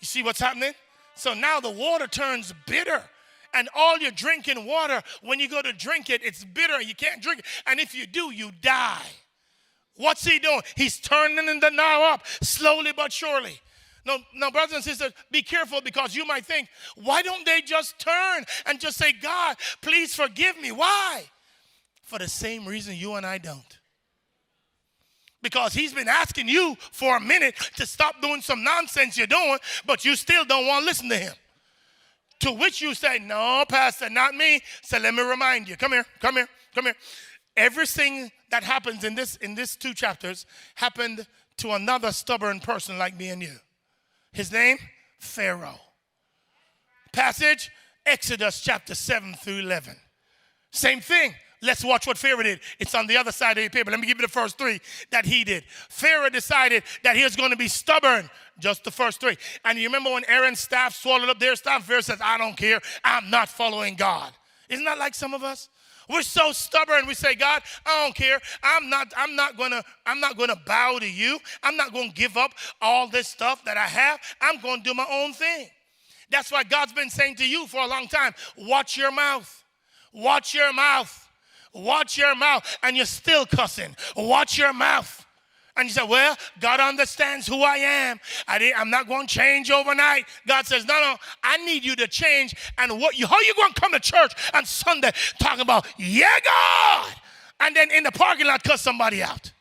You 0.00 0.06
see 0.06 0.22
what's 0.22 0.40
happening? 0.40 0.72
So 1.14 1.34
now 1.34 1.60
the 1.60 1.70
water 1.70 2.08
turns 2.08 2.52
bitter. 2.66 3.02
And 3.54 3.68
all 3.76 3.98
your 3.98 4.10
drinking 4.10 4.64
water, 4.64 5.02
when 5.20 5.38
you 5.38 5.48
go 5.48 5.60
to 5.60 5.74
drink 5.74 6.08
it, 6.08 6.22
it's 6.24 6.42
bitter. 6.42 6.80
You 6.80 6.94
can't 6.94 7.22
drink 7.22 7.40
it. 7.40 7.44
And 7.66 7.78
if 7.78 7.94
you 7.94 8.06
do, 8.06 8.32
you 8.32 8.50
die. 8.62 9.06
What's 9.96 10.24
he 10.24 10.38
doing? 10.38 10.62
He's 10.74 10.98
turning 10.98 11.60
the 11.60 11.70
knob 11.70 12.14
up 12.14 12.26
slowly 12.42 12.92
but 12.96 13.12
surely. 13.12 13.60
No, 14.06 14.18
no, 14.34 14.50
brothers 14.50 14.74
and 14.74 14.82
sisters, 14.82 15.12
be 15.30 15.42
careful 15.42 15.80
because 15.82 16.16
you 16.16 16.24
might 16.24 16.46
think, 16.46 16.68
why 16.96 17.22
don't 17.22 17.44
they 17.44 17.60
just 17.60 17.98
turn 18.00 18.44
and 18.66 18.80
just 18.80 18.96
say, 18.96 19.12
God, 19.12 19.56
please 19.82 20.14
forgive 20.14 20.58
me? 20.60 20.72
Why? 20.72 21.24
For 22.02 22.18
the 22.18 22.26
same 22.26 22.66
reason 22.66 22.96
you 22.96 23.14
and 23.14 23.24
I 23.24 23.38
don't 23.38 23.78
because 25.42 25.72
he's 25.74 25.92
been 25.92 26.08
asking 26.08 26.48
you 26.48 26.76
for 26.92 27.16
a 27.16 27.20
minute 27.20 27.56
to 27.76 27.86
stop 27.86 28.20
doing 28.22 28.40
some 28.40 28.62
nonsense 28.62 29.18
you're 29.18 29.26
doing, 29.26 29.58
but 29.84 30.04
you 30.04 30.16
still 30.16 30.44
don't 30.44 30.66
want 30.66 30.82
to 30.82 30.86
listen 30.86 31.08
to 31.08 31.16
him. 31.16 31.34
To 32.40 32.52
which 32.52 32.80
you 32.80 32.94
say, 32.94 33.18
No, 33.18 33.64
Pastor, 33.68 34.10
not 34.10 34.34
me. 34.34 34.60
So 34.82 34.98
let 34.98 35.14
me 35.14 35.22
remind 35.22 35.68
you. 35.68 35.76
Come 35.76 35.92
here, 35.92 36.06
come 36.20 36.36
here, 36.36 36.48
come 36.74 36.84
here. 36.84 36.96
Everything 37.56 38.30
that 38.50 38.64
happens 38.64 39.04
in 39.04 39.14
this 39.14 39.36
in 39.36 39.54
these 39.54 39.76
two 39.76 39.94
chapters 39.94 40.46
happened 40.74 41.26
to 41.58 41.72
another 41.72 42.10
stubborn 42.12 42.60
person 42.60 42.98
like 42.98 43.16
me 43.16 43.28
and 43.28 43.42
you. 43.42 43.56
His 44.32 44.50
name, 44.50 44.78
Pharaoh. 45.18 45.78
Passage, 47.12 47.70
Exodus 48.06 48.60
chapter 48.60 48.94
7 48.94 49.34
through 49.34 49.58
11. 49.58 49.94
Same 50.70 51.00
thing. 51.00 51.34
Let's 51.62 51.84
watch 51.84 52.08
what 52.08 52.18
Pharaoh 52.18 52.42
did. 52.42 52.58
It's 52.80 52.94
on 52.94 53.06
the 53.06 53.16
other 53.16 53.30
side 53.30 53.56
of 53.56 53.62
the 53.62 53.70
paper. 53.70 53.92
Let 53.92 54.00
me 54.00 54.06
give 54.08 54.18
you 54.18 54.26
the 54.26 54.32
first 54.32 54.58
three 54.58 54.80
that 55.10 55.24
he 55.24 55.44
did. 55.44 55.62
Pharaoh 55.88 56.28
decided 56.28 56.82
that 57.04 57.16
he 57.16 57.22
was 57.22 57.36
going 57.36 57.50
to 57.50 57.56
be 57.56 57.68
stubborn. 57.68 58.28
Just 58.58 58.82
the 58.82 58.90
first 58.90 59.20
three. 59.20 59.36
And 59.64 59.78
you 59.78 59.86
remember 59.86 60.10
when 60.10 60.24
Aaron's 60.28 60.58
staff 60.58 60.94
swallowed 60.94 61.28
up 61.28 61.38
their 61.38 61.54
staff? 61.54 61.84
Pharaoh 61.84 62.00
says, 62.00 62.18
I 62.22 62.36
don't 62.36 62.56
care. 62.56 62.80
I'm 63.04 63.30
not 63.30 63.48
following 63.48 63.94
God. 63.94 64.32
Isn't 64.68 64.84
that 64.84 64.98
like 64.98 65.14
some 65.14 65.34
of 65.34 65.44
us? 65.44 65.68
We're 66.08 66.22
so 66.22 66.50
stubborn. 66.50 67.06
We 67.06 67.14
say, 67.14 67.36
God, 67.36 67.62
I 67.86 68.04
don't 68.04 68.14
care. 68.14 68.40
I'm 68.62 68.90
not, 68.90 69.12
I'm 69.16 69.36
not 69.36 69.56
gonna, 69.56 69.82
I'm 70.04 70.18
not 70.18 70.36
gonna 70.36 70.60
bow 70.66 70.98
to 70.98 71.08
you. 71.08 71.38
I'm 71.62 71.76
not 71.76 71.92
gonna 71.92 72.08
give 72.08 72.36
up 72.36 72.50
all 72.80 73.08
this 73.08 73.28
stuff 73.28 73.64
that 73.64 73.76
I 73.76 73.86
have. 73.86 74.20
I'm 74.40 74.60
gonna 74.60 74.82
do 74.82 74.94
my 74.94 75.06
own 75.10 75.32
thing. 75.32 75.68
That's 76.28 76.50
why 76.50 76.64
God's 76.64 76.92
been 76.92 77.10
saying 77.10 77.36
to 77.36 77.48
you 77.48 77.66
for 77.66 77.80
a 77.80 77.86
long 77.86 78.08
time, 78.08 78.34
watch 78.56 78.96
your 78.96 79.12
mouth. 79.12 79.64
Watch 80.12 80.54
your 80.54 80.72
mouth. 80.72 81.21
Watch 81.74 82.18
your 82.18 82.34
mouth. 82.34 82.78
And 82.82 82.96
you're 82.96 83.06
still 83.06 83.46
cussing. 83.46 83.96
Watch 84.16 84.58
your 84.58 84.72
mouth. 84.72 85.26
And 85.76 85.88
you 85.88 85.92
say, 85.92 86.06
Well, 86.06 86.36
God 86.60 86.80
understands 86.80 87.46
who 87.46 87.62
I 87.62 87.76
am. 87.76 88.20
I 88.46 88.58
am 88.76 88.90
not 88.90 89.08
going 89.08 89.26
to 89.26 89.34
change 89.34 89.70
overnight. 89.70 90.26
God 90.46 90.66
says, 90.66 90.84
No, 90.84 91.00
no, 91.00 91.16
I 91.42 91.56
need 91.64 91.84
you 91.84 91.96
to 91.96 92.06
change. 92.06 92.54
And 92.76 93.00
what 93.00 93.18
you 93.18 93.26
how 93.26 93.40
you 93.40 93.54
going 93.54 93.72
to 93.72 93.80
come 93.80 93.92
to 93.92 94.00
church 94.00 94.32
on 94.52 94.66
Sunday 94.66 95.12
talking 95.38 95.62
about, 95.62 95.86
yeah, 95.98 96.38
God, 96.44 97.14
and 97.60 97.74
then 97.74 97.90
in 97.90 98.02
the 98.02 98.12
parking 98.12 98.46
lot 98.46 98.62
cut 98.64 98.80
somebody 98.80 99.22
out? 99.22 99.52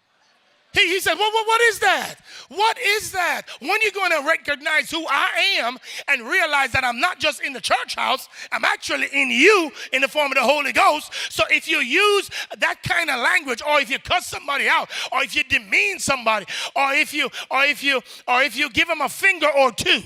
He, 0.74 0.88
he 0.88 1.00
said, 1.00 1.16
what, 1.16 1.34
what, 1.34 1.48
what 1.48 1.62
is 1.62 1.80
that? 1.80 2.16
What 2.48 2.78
is 2.80 3.12
that? 3.12 3.44
When 3.60 3.78
you're 3.82 3.92
going 3.92 4.12
to 4.12 4.26
recognize 4.28 4.90
who 4.90 5.06
I 5.08 5.58
am 5.60 5.78
and 6.08 6.22
realize 6.22 6.72
that 6.72 6.84
I'm 6.84 7.00
not 7.00 7.20
just 7.20 7.42
in 7.42 7.54
the 7.54 7.60
church 7.60 7.96
house, 7.96 8.30
I'm 8.52 8.64
actually 8.64 9.08
in 9.12 9.30
you 9.30 9.72
in 9.92 10.02
the 10.02 10.08
form 10.08 10.32
of 10.32 10.38
the 10.38 10.44
Holy 10.44 10.72
Ghost. 10.72 11.14
So 11.30 11.44
if 11.50 11.68
you 11.68 11.80
use 11.80 12.30
that 12.58 12.82
kind 12.84 13.10
of 13.10 13.20
language, 13.20 13.62
or 13.68 13.82
if 13.82 13.90
you 13.90 14.00
cuss 14.00 14.28
somebody 14.28 14.68
out, 14.68 14.90
or 15.12 15.24
if 15.24 15.36
you 15.36 15.44
demean 15.44 16.00
somebody, 16.00 16.46
or 16.76 16.94
if 16.94 17.14
you, 17.14 17.30
or 17.50 17.64
if 17.64 17.84
you, 17.84 18.02
or 18.28 18.42
if 18.42 18.56
you 18.56 18.70
give 18.70 18.88
them 18.88 19.02
a 19.02 19.10
finger 19.10 19.48
or 19.58 19.72
two, 19.72 20.02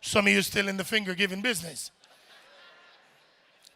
some 0.00 0.26
of 0.26 0.32
you 0.32 0.42
still 0.42 0.68
in 0.68 0.76
the 0.76 0.84
finger 0.84 1.14
giving 1.14 1.42
business 1.42 1.90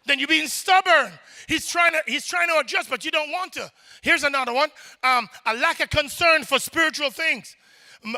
then 0.07 0.19
you're 0.19 0.29
being 0.29 0.49
stubborn. 0.49 1.13
He's 1.49 1.67
trying 1.67 1.93
to 1.93 2.03
he's 2.07 2.27
trying 2.27 2.49
to 2.49 2.59
adjust, 2.59 2.91
but 2.91 3.05
you 3.05 3.11
don't 3.11 3.31
want 3.31 3.53
to. 3.55 3.71
Here's 4.03 4.25
another 4.25 4.53
one: 4.53 4.71
um, 5.03 5.29
a 5.47 5.55
lack 5.55 5.81
of 5.81 5.91
concern 5.91 6.45
for 6.45 6.59
spiritual 6.59 7.11
things. 7.11 7.57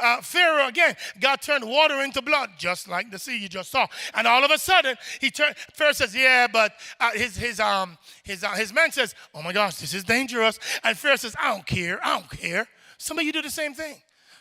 Uh, 0.01 0.23
Pharaoh 0.23 0.67
again, 0.67 0.97
God 1.21 1.43
turned 1.43 1.63
water 1.63 2.01
into 2.03 2.23
blood, 2.23 2.51
just 2.57 2.89
like 2.89 3.11
the 3.11 3.19
sea 3.19 3.37
you 3.39 3.49
just 3.49 3.71
saw. 3.71 3.87
And 4.15 4.27
all 4.27 4.43
of 4.43 4.51
a 4.51 4.57
sudden, 4.57 4.97
he 5.21 5.31
turned. 5.31 5.57
Pharaoh 5.75 5.93
says, 5.93 6.15
"Yeah, 6.15 6.47
but 6.47 6.73
uh, 7.01 7.11
his 7.13 7.37
his 7.37 7.61
um 7.61 7.99
his 8.23 8.43
uh, 8.45 8.53
his 8.53 8.73
man 8.73 8.93
says, 8.93 9.15
"Oh 9.35 9.43
my 9.43 9.53
gosh, 9.53 9.77
this 9.77 9.93
is 9.93 10.05
dangerous." 10.05 10.59
And 10.83 10.97
Pharaoh 10.97 11.17
says, 11.17 11.37
"I 11.39 11.53
don't 11.53 11.67
care. 11.67 11.99
I 12.03 12.19
don't 12.19 12.31
care." 12.31 12.67
Some 12.97 13.19
of 13.19 13.25
you 13.25 13.33
do 13.33 13.43
the 13.43 13.51
same 13.51 13.75
thing. 13.75 13.97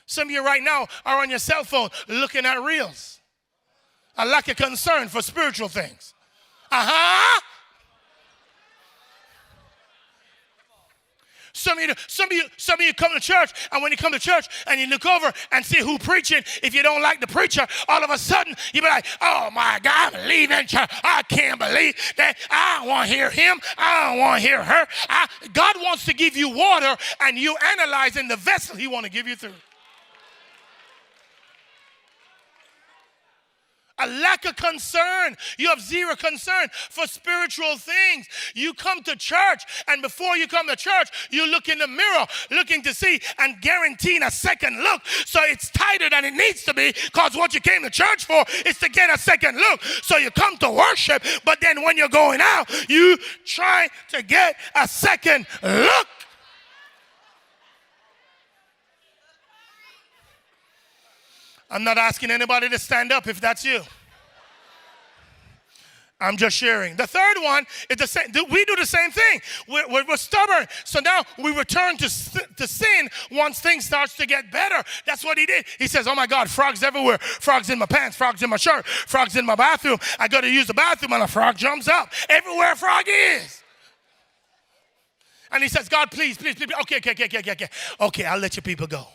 Some 0.06 0.27
of 0.27 0.32
you 0.32 0.45
right 0.45 0.63
now 0.63 0.88
are 1.06 1.21
on 1.21 1.29
your 1.29 1.39
cell 1.39 1.63
phone 1.63 1.89
looking 2.08 2.45
at 2.45 2.62
reels. 2.62 3.19
A 4.17 4.25
lack 4.25 4.47
of 4.47 4.58
concern 4.58 5.08
for 5.08 5.21
spiritual 5.21 5.67
things. 5.67 6.12
Uh-huh. 6.74 7.42
Some 11.56 11.78
of 11.78 11.84
you, 11.84 11.94
some 12.08 12.26
of 12.26 12.32
you, 12.34 12.44
some 12.58 12.80
of 12.80 12.86
you 12.86 12.96
come 12.96 13.14
to 13.14 13.20
church, 13.20 13.52
and 13.72 13.84
when 13.84 13.92
you 13.92 13.98
come 13.98 14.12
to 14.12 14.20
church 14.20 14.48
and 14.66 14.82
you 14.82 14.88
look 14.88 15.06
over 15.06 15.32
and 15.52 15.64
see 15.64 15.80
who 15.80 16.00
preaching, 16.00 16.42
if 16.64 16.74
you 16.74 16.82
don't 16.82 17.04
like 17.04 17.22
the 17.22 17.28
preacher, 17.28 17.68
all 17.88 18.04
of 18.04 18.10
a 18.10 18.18
sudden 18.18 18.56
you 18.74 18.82
be 18.82 18.88
like, 18.88 19.06
"Oh 19.22 19.52
my 19.52 19.80
God, 19.84 20.16
I'm 20.16 20.28
leaving 20.28 20.66
church. 20.66 20.90
I 21.04 21.22
can't 21.30 21.60
believe 21.60 21.96
that. 22.18 22.38
I 22.50 22.80
don't 22.80 22.90
want 22.90 23.08
to 23.08 23.16
hear 23.16 23.30
him. 23.30 23.62
I 23.78 24.10
don't 24.10 24.20
want 24.20 24.42
to 24.42 24.48
hear 24.48 24.64
her." 24.64 24.88
I, 25.10 25.28
God 25.54 25.76
wants 25.78 26.06
to 26.06 26.14
give 26.14 26.36
you 26.36 26.50
water, 26.50 26.98
and 27.20 27.38
you 27.38 27.56
analyzing 27.78 28.28
the 28.28 28.36
vessel 28.36 28.76
He 28.76 28.88
want 28.88 29.06
to 29.06 29.12
give 29.12 29.28
you 29.28 29.36
through. 29.36 29.54
A 34.04 34.08
lack 34.08 34.46
of 34.46 34.56
concern. 34.56 35.36
You 35.58 35.70
have 35.70 35.82
zero 35.82 36.16
concern 36.16 36.70
for 36.89 37.08
spiritual 37.08 37.78
things. 37.78 38.28
You 38.54 38.74
come 38.74 39.04
to 39.04 39.16
church, 39.16 39.63
and 39.88 40.02
before 40.02 40.38
you 40.38 40.48
come 40.48 40.68
to 40.68 40.76
church, 40.76 41.10
you 41.30 41.50
look 41.50 41.70
in 41.70 41.78
the 41.78 41.88
mirror 41.88 42.26
looking 42.52 42.82
to 42.84 42.94
see 42.94 43.22
and 43.39 43.60
guaranteeing 43.62 44.24
a 44.24 44.32
second 44.32 44.78
look. 44.78 45.06
So 45.26 45.39
it's 45.44 45.70
tighter 45.72 46.10
than 46.10 46.26
it 46.26 46.34
needs 46.34 46.63
to 46.63 46.74
be 46.74 46.94
because 46.94 47.36
what 47.36 47.54
you 47.54 47.62
came 47.62 47.84
to 47.84 47.89
church 47.89 48.26
for 48.26 48.44
is 48.66 48.78
to 48.80 48.89
get 48.89 49.10
a 49.10 49.18
second 49.18 49.58
look. 49.58 49.84
So 50.02 50.18
you 50.18 50.32
come 50.32 50.58
to 50.58 50.70
worship, 50.70 51.24
but 51.46 51.60
then 51.62 51.84
when 51.84 51.98
you're 51.98 52.10
going 52.10 52.42
out, 52.42 52.70
you 52.89 53.18
try 53.46 53.88
to 54.10 54.22
get 54.22 54.56
a 54.76 54.88
second 54.88 55.46
look. 55.62 56.08
I'm 61.74 61.84
not 61.84 61.98
asking 61.98 62.30
anybody 62.30 62.70
to 62.70 62.78
stand 62.78 63.12
up 63.12 63.28
if 63.28 63.42
that's 63.42 63.66
you. 63.66 63.82
I'm 66.22 66.38
just 66.38 66.56
sharing. 66.56 66.96
The 66.96 67.08
third 67.08 67.38
one 67.42 67.66
is 67.90 67.98
the 67.98 68.06
same. 68.06 68.28
We 68.52 68.64
do 68.66 68.76
the 68.76 68.86
same 68.86 69.10
thing. 69.10 69.42
We're, 69.68 69.88
we're, 69.90 70.06
we're, 70.08 70.18
stubborn. 70.18 70.68
So 70.86 71.00
now 71.00 71.24
we 71.40 71.54
return 71.54 71.98
to, 71.98 72.06
to 72.58 72.68
sin 72.68 73.10
once 73.32 73.60
things 73.60 73.86
starts 73.86 74.16
to 74.18 74.28
get 74.28 74.52
better. 74.52 74.84
That's 75.08 75.26
what 75.26 75.40
he 75.40 75.48
did. 75.48 75.66
He 75.80 75.88
says, 75.88 76.08
oh 76.08 76.14
my 76.14 76.28
God, 76.28 76.48
frogs 76.48 76.84
everywhere. 76.84 77.18
Frogs 77.18 77.72
in 77.72 77.80
my 77.80 77.88
pants, 77.88 78.16
frogs 78.16 78.44
in 78.44 78.52
my 78.52 78.58
shirt, 78.58 78.86
frogs 78.86 79.36
in 79.36 79.44
my 79.44 79.56
bathroom. 79.56 79.98
I 80.20 80.28
go 80.28 80.42
to 80.42 80.50
use 80.50 80.68
the 80.68 80.76
bathroom 80.76 81.12
and 81.14 81.24
a 81.24 81.28
frog 81.28 81.58
jumps 81.58 81.88
up. 81.88 82.14
Everywhere 82.30 82.76
frog 82.76 83.06
is. 83.08 83.64
And 85.52 85.64
he 85.64 85.70
says, 85.70 85.90
God, 85.90 86.12
please, 86.12 86.38
please, 86.38 86.54
please. 86.54 86.70
Okay, 86.82 86.98
okay, 86.98 87.12
okay, 87.12 87.26
okay, 87.26 87.52
okay. 87.52 87.70
Okay, 88.00 88.26
I'll 88.26 88.40
let 88.40 88.56
your 88.56 88.64
people 88.64 88.86
go. 88.86 89.08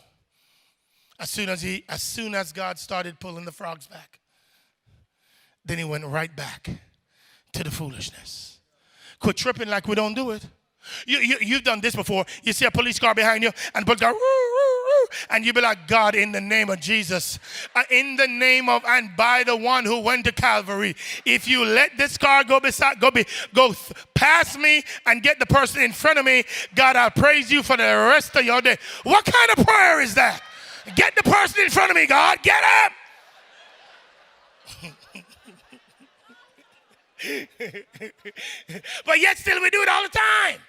As 1.19 1.29
soon 1.29 1.49
as 1.49 1.61
he, 1.61 1.83
as 1.89 2.01
soon 2.01 2.33
as 2.33 2.53
God 2.53 2.79
started 2.79 3.19
pulling 3.19 3.45
the 3.45 3.51
frogs 3.51 3.87
back, 3.87 4.19
then 5.65 5.77
he 5.77 5.83
went 5.83 6.05
right 6.05 6.33
back 6.33 6.69
to 7.53 7.63
the 7.63 7.71
foolishness. 7.71 8.59
Quit 9.19 9.35
tripping 9.35 9.67
like 9.67 9.87
we 9.87 9.95
don't 9.95 10.13
do 10.13 10.31
it. 10.31 10.45
You, 11.05 11.19
you, 11.19 11.37
you've 11.41 11.63
done 11.63 11.81
this 11.81 11.95
before. 11.95 12.25
You 12.43 12.53
see 12.53 12.65
a 12.65 12.71
police 12.71 12.99
car 12.99 13.13
behind 13.13 13.43
you, 13.43 13.51
and 13.75 13.85
police 13.85 13.99
car, 13.99 14.13
and 15.29 15.45
you 15.45 15.53
be 15.53 15.61
like, 15.61 15.87
God, 15.87 16.15
in 16.15 16.31
the 16.31 16.41
name 16.41 16.69
of 16.69 16.79
Jesus, 16.79 17.37
uh, 17.75 17.83
in 17.89 18.15
the 18.15 18.27
name 18.27 18.69
of 18.69 18.83
and 18.87 19.15
by 19.17 19.43
the 19.43 19.55
one 19.55 19.85
who 19.85 19.99
went 19.99 20.25
to 20.25 20.31
Calvary, 20.31 20.95
if 21.25 21.47
you 21.47 21.65
let 21.65 21.97
this 21.97 22.17
car 22.17 22.43
go 22.43 22.59
beside, 22.59 22.99
go 22.99 23.11
be, 23.11 23.25
go 23.53 23.73
th- 23.73 23.91
past 24.13 24.57
me 24.57 24.83
and 25.05 25.21
get 25.21 25.39
the 25.39 25.45
person 25.45 25.81
in 25.81 25.91
front 25.91 26.17
of 26.17 26.25
me, 26.25 26.43
God, 26.75 26.95
I 26.95 27.09
praise 27.09 27.51
you 27.51 27.61
for 27.61 27.75
the 27.75 27.83
rest 27.83 28.35
of 28.35 28.45
your 28.45 28.61
day. 28.61 28.77
What 29.03 29.25
kind 29.25 29.57
of 29.57 29.65
prayer 29.65 30.01
is 30.01 30.15
that? 30.15 30.41
Get 30.95 31.15
the 31.15 31.23
person 31.23 31.63
in 31.63 31.69
front 31.69 31.91
of 31.91 31.95
me, 31.95 32.05
God. 32.05 32.39
Get 32.43 32.63
up. 32.83 32.91
but 39.05 39.19
yet 39.19 39.37
still 39.37 39.61
we 39.61 39.69
do 39.69 39.81
it 39.81 39.89
all 39.89 40.03
the 40.03 40.09
time. 40.09 40.59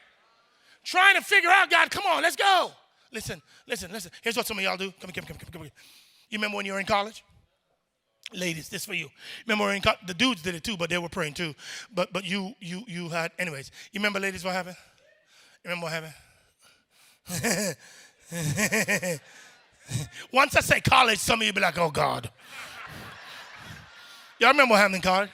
Trying 0.83 1.15
to 1.15 1.21
figure 1.23 1.51
out, 1.51 1.71
God, 1.71 1.91
come 1.91 2.05
on, 2.07 2.23
let's 2.23 2.37
go. 2.37 2.73
Listen, 3.13 3.43
listen, 3.67 3.93
listen. 3.93 4.11
Here's 4.23 4.37
what 4.37 4.47
some 4.47 4.59
of 4.59 4.65
y'all 4.65 4.77
do. 4.77 4.93
Come 5.01 5.11
here, 5.13 5.23
come 5.23 5.27
here, 5.27 5.37
come 5.37 5.39
here, 5.39 5.51
come 5.53 5.63
here. 5.63 5.73
You 6.29 6.39
remember 6.39 6.57
when 6.57 6.67
you 6.67 6.73
were 6.73 6.81
in 6.81 6.87
college? 6.87 7.25
Ladies, 8.33 8.69
this 8.69 8.85
for 8.85 8.95
you. 8.95 9.09
Remember 9.47 9.67
when 9.67 9.83
co- 9.83 9.95
the 10.07 10.15
dudes 10.15 10.43
did 10.43 10.55
it 10.55 10.63
too, 10.63 10.77
but 10.77 10.89
they 10.89 10.99
were 10.99 11.09
praying 11.09 11.35
too. 11.35 11.55
But 11.93 12.13
but 12.13 12.25
you 12.25 12.55
you 12.61 12.85
you 12.87 13.09
had 13.09 13.33
anyways. 13.39 13.73
You 13.93 13.99
remember, 13.99 14.21
ladies, 14.21 14.45
what 14.45 14.55
happened? 14.55 14.77
You 15.65 15.71
remember 15.71 15.87
what 15.87 16.15
happened? 17.29 17.77
Once 20.33 20.57
I 20.57 20.61
say 20.61 20.81
college, 20.81 21.19
some 21.19 21.41
of 21.41 21.47
you 21.47 21.53
be 21.53 21.61
like, 21.61 21.79
oh 21.79 21.91
God. 21.91 22.31
Y'all 24.39 24.51
remember 24.51 24.73
what 24.73 24.79
happened 24.79 24.97
in 24.97 25.03
college? 25.03 25.31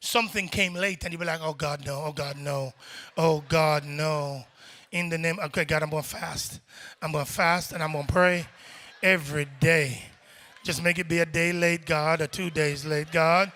Something 0.00 0.48
came 0.48 0.74
late 0.74 1.02
and 1.04 1.12
you 1.12 1.18
be 1.18 1.24
like, 1.24 1.40
oh 1.42 1.54
God, 1.54 1.84
no, 1.84 2.04
oh 2.06 2.12
God, 2.12 2.36
no, 2.38 2.72
oh 3.16 3.42
God, 3.48 3.84
no. 3.84 4.44
In 4.92 5.08
the 5.08 5.18
name, 5.18 5.38
okay, 5.44 5.64
God, 5.64 5.82
I'm 5.82 5.90
going 5.90 6.02
to 6.02 6.08
fast. 6.08 6.60
I'm 7.02 7.12
going 7.12 7.24
to 7.24 7.30
fast 7.30 7.72
and 7.72 7.82
I'm 7.82 7.92
going 7.92 8.06
to 8.06 8.12
pray 8.12 8.46
every 9.02 9.46
day. 9.60 10.02
Just 10.62 10.82
make 10.82 10.98
it 10.98 11.08
be 11.08 11.18
a 11.18 11.26
day 11.26 11.52
late, 11.52 11.86
God, 11.86 12.20
or 12.20 12.26
two 12.26 12.50
days 12.50 12.84
late, 12.84 13.10
God. 13.12 13.52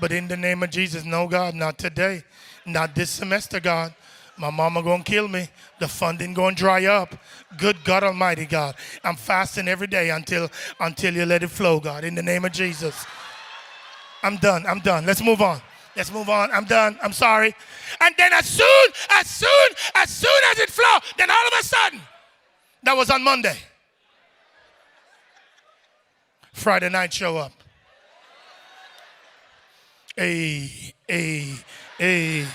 But 0.00 0.12
in 0.12 0.28
the 0.28 0.36
name 0.36 0.62
of 0.62 0.70
Jesus, 0.70 1.04
no, 1.04 1.28
God, 1.28 1.54
not 1.54 1.78
today. 1.78 2.24
Not 2.64 2.94
this 2.94 3.10
semester, 3.10 3.60
God. 3.60 3.94
My 4.36 4.50
mama 4.50 4.82
gonna 4.82 5.04
kill 5.04 5.28
me. 5.28 5.48
The 5.78 5.88
funding 5.88 6.34
gonna 6.34 6.56
dry 6.56 6.86
up. 6.86 7.14
Good 7.58 7.84
God 7.84 8.02
Almighty, 8.02 8.46
God. 8.46 8.74
I'm 9.04 9.16
fasting 9.16 9.68
every 9.68 9.86
day 9.86 10.10
until 10.10 10.50
until 10.80 11.14
you 11.14 11.26
let 11.26 11.42
it 11.42 11.50
flow, 11.50 11.80
God. 11.80 12.04
In 12.04 12.14
the 12.14 12.22
name 12.22 12.44
of 12.44 12.52
Jesus. 12.52 13.06
I'm 14.22 14.36
done. 14.36 14.64
I'm 14.66 14.78
done. 14.78 15.04
Let's 15.04 15.22
move 15.22 15.42
on. 15.42 15.60
Let's 15.96 16.12
move 16.12 16.30
on. 16.30 16.50
I'm 16.52 16.64
done. 16.64 16.98
I'm 17.02 17.12
sorry. 17.12 17.54
And 18.00 18.14
then 18.16 18.32
as 18.32 18.46
soon, 18.46 18.88
as 19.10 19.28
soon, 19.28 19.68
as 19.94 20.08
soon 20.08 20.30
as 20.50 20.58
it 20.58 20.70
flowed, 20.70 21.02
then 21.18 21.30
all 21.30 21.46
of 21.48 21.60
a 21.60 21.64
sudden, 21.64 22.00
that 22.84 22.96
was 22.96 23.10
on 23.10 23.22
Monday. 23.22 23.56
Friday 26.52 26.88
night 26.88 27.12
show 27.12 27.36
up. 27.36 27.52
A, 30.18 30.70
a, 31.10 31.54
a, 32.00 32.46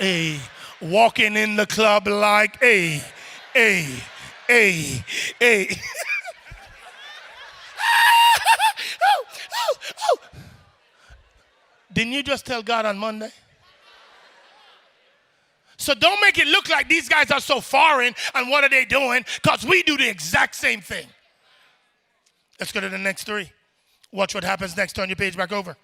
a 0.00 0.40
walking 0.80 1.36
in 1.36 1.56
the 1.56 1.66
club 1.66 2.06
like 2.06 2.62
a, 2.62 3.00
a, 3.54 3.86
a, 4.48 5.04
a. 5.42 5.78
Didn't 11.92 12.12
you 12.12 12.22
just 12.22 12.44
tell 12.44 12.62
God 12.62 12.84
on 12.84 12.98
Monday? 12.98 13.30
So 15.78 15.94
don't 15.94 16.20
make 16.20 16.36
it 16.38 16.46
look 16.46 16.68
like 16.68 16.88
these 16.88 17.08
guys 17.08 17.30
are 17.30 17.40
so 17.40 17.60
foreign 17.60 18.14
and 18.34 18.50
what 18.50 18.64
are 18.64 18.68
they 18.68 18.84
doing? 18.84 19.24
Because 19.42 19.64
we 19.64 19.82
do 19.82 19.96
the 19.96 20.08
exact 20.08 20.54
same 20.56 20.80
thing. 20.80 21.06
Let's 22.58 22.72
go 22.72 22.80
to 22.80 22.88
the 22.88 22.98
next 22.98 23.24
three. 23.24 23.50
Watch 24.12 24.34
what 24.34 24.44
happens 24.44 24.76
next. 24.76 24.94
Turn 24.94 25.08
your 25.08 25.16
page 25.16 25.36
back 25.36 25.52
over. 25.52 25.76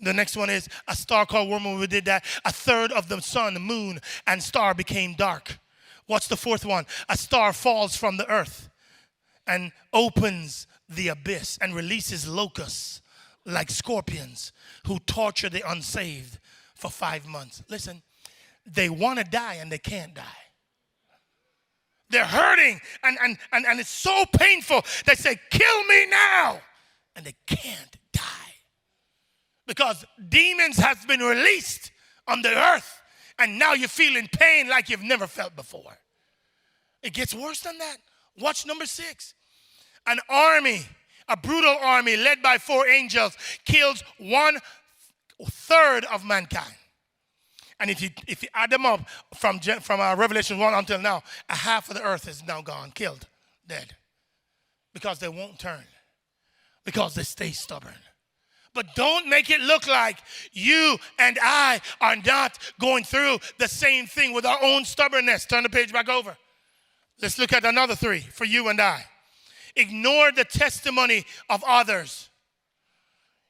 The 0.00 0.12
next 0.12 0.36
one 0.36 0.50
is 0.50 0.68
a 0.86 0.94
star 0.94 1.26
called 1.26 1.48
Wormwood 1.48 1.80
We 1.80 1.86
did 1.86 2.04
that. 2.04 2.24
A 2.44 2.52
third 2.52 2.92
of 2.92 3.08
the 3.08 3.20
sun, 3.20 3.54
moon, 3.54 4.00
and 4.26 4.42
star 4.42 4.74
became 4.74 5.14
dark. 5.14 5.58
What's 6.06 6.28
the 6.28 6.36
fourth 6.36 6.64
one? 6.64 6.86
A 7.08 7.16
star 7.16 7.52
falls 7.52 7.96
from 7.96 8.16
the 8.16 8.30
earth 8.30 8.70
and 9.46 9.72
opens 9.92 10.66
the 10.88 11.08
abyss 11.08 11.58
and 11.60 11.74
releases 11.74 12.26
locusts 12.28 13.02
like 13.44 13.70
scorpions 13.70 14.52
who 14.86 14.98
torture 15.00 15.48
the 15.48 15.68
unsaved 15.68 16.38
for 16.74 16.90
five 16.90 17.26
months. 17.26 17.62
Listen, 17.68 18.02
they 18.66 18.88
want 18.88 19.18
to 19.18 19.24
die 19.24 19.54
and 19.54 19.70
they 19.70 19.78
can't 19.78 20.14
die. 20.14 20.22
They're 22.10 22.24
hurting 22.24 22.80
and, 23.02 23.18
and, 23.22 23.36
and, 23.52 23.66
and 23.66 23.80
it's 23.80 23.90
so 23.90 24.24
painful. 24.32 24.82
They 25.06 25.14
say, 25.14 25.38
Kill 25.50 25.84
me 25.84 26.06
now. 26.06 26.60
And 27.16 27.26
they 27.26 27.34
can't 27.46 27.96
die 28.12 28.37
because 29.68 30.04
demons 30.28 30.78
has 30.78 31.04
been 31.04 31.20
released 31.20 31.92
on 32.26 32.42
the 32.42 32.48
earth 32.48 33.00
and 33.38 33.58
now 33.58 33.74
you're 33.74 33.86
feeling 33.86 34.28
pain 34.32 34.68
like 34.68 34.88
you've 34.88 35.04
never 35.04 35.28
felt 35.28 35.54
before. 35.54 35.98
It 37.02 37.12
gets 37.12 37.32
worse 37.32 37.60
than 37.60 37.78
that. 37.78 37.98
Watch 38.40 38.66
number 38.66 38.86
six. 38.86 39.34
An 40.06 40.18
army, 40.28 40.80
a 41.28 41.36
brutal 41.36 41.76
army 41.80 42.16
led 42.16 42.42
by 42.42 42.58
four 42.58 42.88
angels, 42.88 43.36
kills 43.64 44.02
one 44.18 44.58
third 45.44 46.04
of 46.06 46.24
mankind. 46.24 46.74
And 47.78 47.90
if 47.90 48.02
you 48.02 48.10
if 48.26 48.42
you 48.42 48.48
add 48.54 48.70
them 48.70 48.84
up 48.84 49.08
from 49.36 49.60
from 49.60 50.00
uh, 50.00 50.16
Revelation 50.16 50.58
one 50.58 50.74
until 50.74 50.98
now, 50.98 51.22
a 51.48 51.54
half 51.54 51.88
of 51.88 51.94
the 51.94 52.02
earth 52.02 52.26
is 52.26 52.42
now 52.44 52.60
gone, 52.60 52.90
killed, 52.90 53.28
dead, 53.68 53.94
because 54.92 55.20
they 55.20 55.28
won't 55.28 55.60
turn, 55.60 55.84
because 56.84 57.14
they 57.14 57.22
stay 57.22 57.52
stubborn. 57.52 57.94
But 58.78 58.94
don't 58.94 59.26
make 59.26 59.50
it 59.50 59.60
look 59.60 59.88
like 59.88 60.18
you 60.52 60.98
and 61.18 61.36
I 61.42 61.80
are 62.00 62.14
not 62.14 62.56
going 62.78 63.02
through 63.02 63.38
the 63.58 63.66
same 63.66 64.06
thing 64.06 64.32
with 64.32 64.46
our 64.46 64.62
own 64.62 64.84
stubbornness. 64.84 65.46
Turn 65.46 65.64
the 65.64 65.68
page 65.68 65.92
back 65.92 66.08
over. 66.08 66.36
Let's 67.20 67.40
look 67.40 67.52
at 67.52 67.64
another 67.64 67.96
three 67.96 68.20
for 68.20 68.44
you 68.44 68.68
and 68.68 68.80
I. 68.80 69.04
Ignore 69.74 70.30
the 70.30 70.44
testimony 70.44 71.24
of 71.50 71.64
others. 71.66 72.28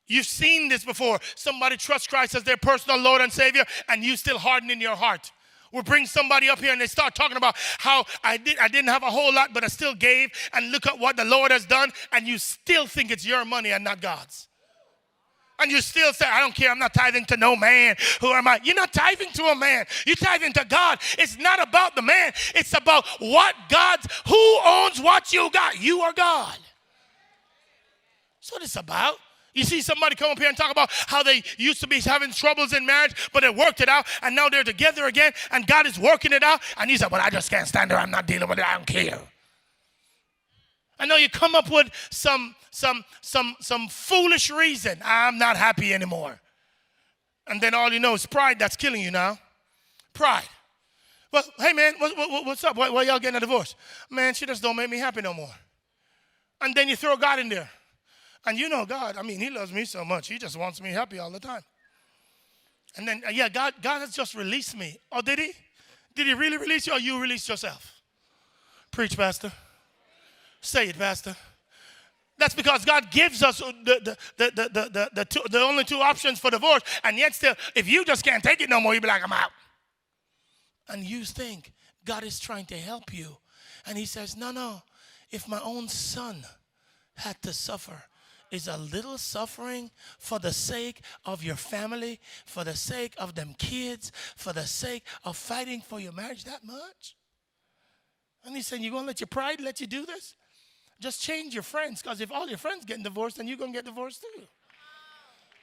You've 0.07 0.25
seen 0.25 0.71
this 0.71 0.83
before. 0.83 1.19
Somebody 1.35 1.77
trusts 1.77 2.07
Christ 2.07 2.35
as 2.35 2.45
their 2.45 2.57
personal 2.57 2.99
Lord 2.99 3.21
and 3.21 3.31
Savior, 3.31 3.67
and 3.87 4.03
you 4.03 4.17
still 4.17 4.39
harden 4.39 4.71
in 4.71 4.81
your 4.81 4.97
heart. 4.97 5.31
We'll 5.75 5.83
bring 5.83 6.07
somebody 6.07 6.49
up 6.49 6.59
here 6.59 6.73
and 6.73 6.81
they 6.81 6.87
start 6.87 7.15
talking 7.15 7.37
about 7.37 7.55
how 7.77 8.07
I, 8.25 8.39
did, 8.39 8.59
I 8.59 8.69
didn't 8.69 8.89
have 8.89 9.03
a 9.03 9.11
whole 9.11 9.35
lot, 9.35 9.53
but 9.53 9.63
I 9.63 9.67
still 9.67 9.95
gave, 9.95 10.31
and 10.55 10.73
look 10.73 10.87
at 10.87 10.99
what 10.99 11.19
the 11.19 11.27
Lord 11.27 11.51
has 11.51 11.67
done, 11.67 11.93
and 12.13 12.27
you 12.27 12.39
still 12.39 12.87
think 12.87 13.11
it's 13.11 13.27
your 13.27 13.45
money 13.45 13.73
and 13.73 13.85
not 13.85 14.01
God's. 14.01 14.49
And 15.59 15.71
you 15.71 15.81
still 15.81 16.13
say, 16.13 16.27
I 16.27 16.41
don't 16.41 16.55
care, 16.55 16.71
I'm 16.71 16.79
not 16.79 16.95
tithing 16.95 17.25
to 17.27 17.37
no 17.37 17.57
man. 17.57 17.97
Who 18.21 18.29
am 18.29 18.47
I? 18.47 18.61
You're 18.63 18.77
not 18.77 18.93
tithing 18.93 19.33
to 19.33 19.45
a 19.45 19.57
man. 19.57 19.87
You're 20.07 20.17
tithing 20.17 20.53
to 20.55 20.65
God. 20.65 21.01
It's 21.19 21.37
not 21.39 21.61
about 21.67 21.97
the 21.97 22.03
man, 22.03 22.33
it's 22.55 22.73
about 22.75 23.07
what 23.19 23.55
God's, 23.69 24.07
who 24.27 24.59
owns 24.65 25.01
what 25.01 25.33
you 25.33 25.51
got? 25.51 25.81
You 25.81 26.01
are 26.01 26.13
God. 26.13 26.57
That's 28.41 28.53
what 28.53 28.63
it's 28.63 28.77
about. 28.77 29.17
You 29.55 29.65
see 29.65 29.83
somebody 29.83 30.15
come 30.15 30.31
up 30.31 30.39
here 30.39 30.49
and 30.49 30.57
talk 30.57 30.71
about 30.71 30.89
how 30.91 31.23
they 31.25 31.43
used 31.57 31.81
to 31.81 31.89
be 31.89 32.01
having 32.01 32.31
troubles 32.31 32.73
in 32.73 32.87
marriage, 32.87 33.31
but 33.33 33.41
they 33.41 33.51
worked 33.51 33.81
it 33.81 33.89
out, 33.89 34.07
and 34.23 34.37
now 34.37 34.49
they're 34.49 34.63
together 34.63 35.07
again, 35.07 35.33
and 35.51 35.67
God 35.67 35.87
is 35.87 35.99
working 35.99 36.33
it 36.33 36.45
out. 36.45 36.61
And 36.77 36.89
you 36.89 36.97
say, 36.97 37.07
Well, 37.11 37.21
I 37.21 37.31
just 37.31 37.51
can't 37.51 37.67
stand 37.67 37.91
there. 37.91 37.99
I'm 37.99 38.11
not 38.11 38.27
dealing 38.27 38.49
with 38.49 38.59
it. 38.59 38.65
I 38.65 38.75
don't 38.75 38.87
care. 38.87 39.21
I 40.99 41.07
know 41.07 41.17
you 41.17 41.29
come 41.29 41.55
up 41.55 41.71
with 41.71 41.91
some 42.11 42.55
some 42.71 43.05
some 43.21 43.57
some 43.61 43.89
foolish 43.89 44.51
reason. 44.51 44.99
I'm 45.05 45.39
not 45.39 45.57
happy 45.57 45.95
anymore. 45.95 46.41
And 47.47 47.61
then 47.61 47.75
all 47.75 47.93
you 47.93 48.01
know 48.01 48.15
is 48.15 48.27
pride 48.27 48.59
that's 48.59 48.77
killing 48.77 49.01
you 49.01 49.11
now. 49.11 49.39
Pride. 50.13 50.49
Well, 51.33 51.45
hey 51.59 51.73
man, 51.73 51.95
what, 51.99 52.17
what, 52.17 52.47
what's 52.47 52.65
up? 52.65 52.77
Why, 52.77 52.89
why 52.91 53.03
y'all 53.03 53.19
getting 53.19 53.37
a 53.37 53.41
divorce? 53.41 53.75
Man, 54.11 54.35
she 54.35 54.47
just 54.47 54.63
don't 54.63 54.77
make 54.77 54.91
me 54.91 54.99
happy 54.99 55.21
no 55.21 55.35
more. 55.35 55.55
And 56.61 56.75
then 56.75 56.89
you 56.89 56.97
throw 56.97 57.17
God 57.17 57.39
in 57.39 57.49
there. 57.49 57.71
And 58.47 58.59
you 58.59 58.69
know 58.69 58.87
God, 58.87 59.17
I 59.17 59.23
mean, 59.23 59.41
He 59.41 59.51
loves 59.51 59.73
me 59.73 59.85
so 59.85 60.05
much. 60.05 60.29
He 60.29 60.39
just 60.39 60.57
wants 60.57 60.81
me 60.81 60.91
happy 60.91 61.19
all 61.19 61.31
the 61.31 61.41
time. 61.41 61.63
And 62.97 63.07
then, 63.07 63.23
uh, 63.27 63.31
yeah, 63.31 63.49
God, 63.49 63.75
God 63.83 64.01
has 64.01 64.15
just 64.15 64.35
released 64.35 64.77
me. 64.77 64.99
Oh, 65.13 65.21
did 65.21 65.39
He? 65.39 65.53
Did 66.15 66.27
He 66.27 66.35
really 66.35 66.57
release 66.57 66.87
you 66.87 66.95
or 66.95 66.99
you 66.99 67.21
released 67.21 67.49
yourself? 67.49 68.01
Preach, 68.91 69.17
Pastor. 69.17 69.53
Say 70.61 70.89
it, 70.89 70.99
Pastor. 70.99 71.37
That's 72.39 72.55
because 72.55 72.85
God 72.85 73.11
gives 73.11 73.43
us 73.43 73.59
the, 73.59 73.75
the, 73.85 74.17
the, 74.37 74.51
the, 74.55 75.11
the, 75.13 75.25
two, 75.25 75.41
the 75.51 75.61
only 75.61 75.85
two 75.85 75.99
options 75.99 76.39
for 76.39 76.51
divorce. 76.51 76.83
And 77.03 77.19
yet, 77.19 77.35
still, 77.35 77.55
if 77.75 77.89
you 77.89 78.05
just 78.05 78.25
can't 78.25 78.43
take 78.43 78.61
it 78.61 78.71
no 78.71 78.81
more, 78.81 78.95
you 78.95 79.01
be 79.01 79.09
like, 79.09 79.25
I'm 79.25 79.33
out. 79.33 79.51
And 80.89 81.03
you 81.03 81.25
think 81.25 81.73
God 82.05 82.23
is 82.23 82.39
trying 82.39 82.67
to 82.67 82.77
help 82.77 83.13
you. 83.13 83.37
And 83.87 83.99
He 83.99 84.07
says, 84.07 84.37
No, 84.37 84.53
no. 84.53 84.83
If 85.31 85.49
my 85.49 85.61
own 85.63 85.89
son 85.89 86.45
had 87.17 87.43
to 87.43 87.53
suffer, 87.53 88.05
is 88.51 88.69
a 88.69 88.79
little 88.79 89.19
suffering 89.19 89.91
for 90.19 90.39
the 90.39 90.53
sake 90.53 91.03
of 91.27 91.43
your 91.43 91.57
family, 91.57 92.19
for 92.47 92.65
the 92.65 92.75
sake 92.75 93.13
of 93.19 93.35
them 93.35 93.55
kids, 93.59 94.11
for 94.37 94.55
the 94.55 94.67
sake 94.67 95.05
of 95.25 95.37
fighting 95.37 95.83
for 95.83 96.01
your 96.01 96.13
marriage 96.13 96.45
that 96.45 96.65
much? 96.65 97.17
And 98.45 98.57
he's 98.57 98.67
saying, 98.67 98.83
You're 98.83 98.93
going 98.93 99.05
to 99.05 99.09
let 99.09 99.21
your 99.21 99.27
pride 99.27 99.61
let 99.61 99.81
you 99.81 99.87
do 99.87 100.07
this? 100.07 100.35
Just 101.01 101.23
change 101.23 101.55
your 101.55 101.63
friends, 101.63 102.03
because 102.03 102.21
if 102.21 102.33
all 102.33 102.49
your 102.49 102.59
friends 102.59 102.85
getting 102.85 103.05
divorced, 103.05 103.37
then 103.37 103.47
you're 103.47 103.57
going 103.57 103.73
to 103.73 103.79
get 103.79 103.85
divorced 103.85 104.23
too. 104.23 104.43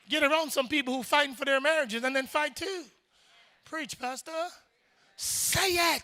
Get 0.10 0.24
around 0.24 0.52
some 0.52 0.68
people 0.68 0.96
who 0.96 1.04
fighting 1.04 1.36
for 1.36 1.46
their 1.46 1.60
marriages 1.60 2.04
and 2.04 2.16
then 2.16 2.28
fight 2.28 2.56
too. 2.56 2.84
Preach, 3.66 4.00
Pastor. 4.00 4.32
Say 5.18 5.74
it. 5.96 6.04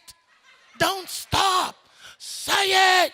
Don't 0.80 1.08
stop. 1.08 1.76
Say 2.18 3.06
it. 3.06 3.12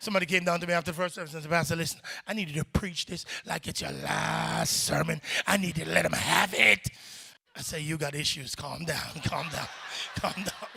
Somebody 0.00 0.26
came 0.26 0.44
down 0.44 0.58
to 0.60 0.66
me 0.66 0.72
after 0.72 0.92
the 0.92 0.96
first 0.96 1.14
service 1.14 1.34
and 1.34 1.42
said, 1.42 1.50
Pastor, 1.50 1.76
listen, 1.76 2.00
I 2.26 2.32
need 2.32 2.48
you 2.48 2.62
to 2.62 2.64
preach 2.64 3.06
this 3.06 3.26
like 3.44 3.68
it's 3.68 3.82
your 3.82 3.92
last 3.92 4.84
sermon. 4.84 5.20
I 5.46 5.58
need 5.58 5.76
you 5.76 5.84
to 5.84 5.90
let 5.90 6.04
them 6.04 6.12
have 6.12 6.54
it. 6.54 6.88
I 7.54 7.60
say, 7.60 7.80
You 7.80 7.98
got 7.98 8.14
issues. 8.14 8.54
Calm 8.54 8.84
down, 8.84 9.20
calm 9.24 9.46
down, 9.50 9.68
calm 10.16 10.32
down. 10.36 10.69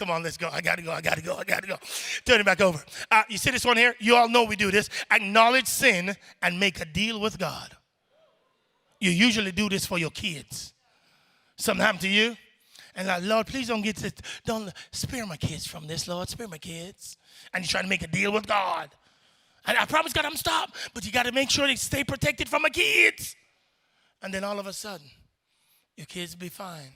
Come 0.00 0.10
on, 0.10 0.22
let's 0.22 0.38
go. 0.38 0.48
I 0.50 0.62
gotta 0.62 0.80
go. 0.80 0.92
I 0.92 1.02
gotta 1.02 1.20
go. 1.20 1.36
I 1.36 1.44
gotta 1.44 1.66
go. 1.66 1.76
Turn 2.24 2.40
it 2.40 2.46
back 2.46 2.62
over. 2.62 2.82
Uh, 3.10 3.22
you 3.28 3.36
see 3.36 3.50
this 3.50 3.66
one 3.66 3.76
here? 3.76 3.94
You 3.98 4.16
all 4.16 4.30
know 4.30 4.44
we 4.44 4.56
do 4.56 4.70
this. 4.70 4.88
Acknowledge 5.10 5.66
sin 5.66 6.16
and 6.40 6.58
make 6.58 6.80
a 6.80 6.86
deal 6.86 7.20
with 7.20 7.38
God. 7.38 7.76
You 8.98 9.10
usually 9.10 9.52
do 9.52 9.68
this 9.68 9.84
for 9.84 9.98
your 9.98 10.08
kids. 10.08 10.72
Something 11.58 11.84
happened 11.84 12.00
to 12.00 12.08
you? 12.08 12.34
And 12.94 13.08
like, 13.08 13.22
Lord, 13.24 13.46
please 13.46 13.68
don't 13.68 13.82
get 13.82 13.96
this. 13.96 14.14
Don't 14.46 14.72
spare 14.90 15.26
my 15.26 15.36
kids 15.36 15.66
from 15.66 15.86
this, 15.86 16.08
Lord. 16.08 16.30
Spare 16.30 16.48
my 16.48 16.56
kids. 16.56 17.18
And 17.52 17.62
you 17.62 17.68
try 17.68 17.82
to 17.82 17.88
make 17.88 18.02
a 18.02 18.08
deal 18.08 18.32
with 18.32 18.46
God. 18.46 18.88
And 19.66 19.76
I 19.76 19.84
promise 19.84 20.14
God 20.14 20.24
I'm 20.24 20.34
stop, 20.34 20.74
but 20.94 21.04
you 21.04 21.12
got 21.12 21.26
to 21.26 21.32
make 21.32 21.50
sure 21.50 21.66
they 21.66 21.76
stay 21.76 22.04
protected 22.04 22.48
from 22.48 22.62
my 22.62 22.70
kids. 22.70 23.36
And 24.22 24.32
then 24.32 24.44
all 24.44 24.58
of 24.58 24.66
a 24.66 24.72
sudden, 24.72 25.10
your 25.98 26.06
kids 26.06 26.34
be 26.34 26.48
fine, 26.48 26.94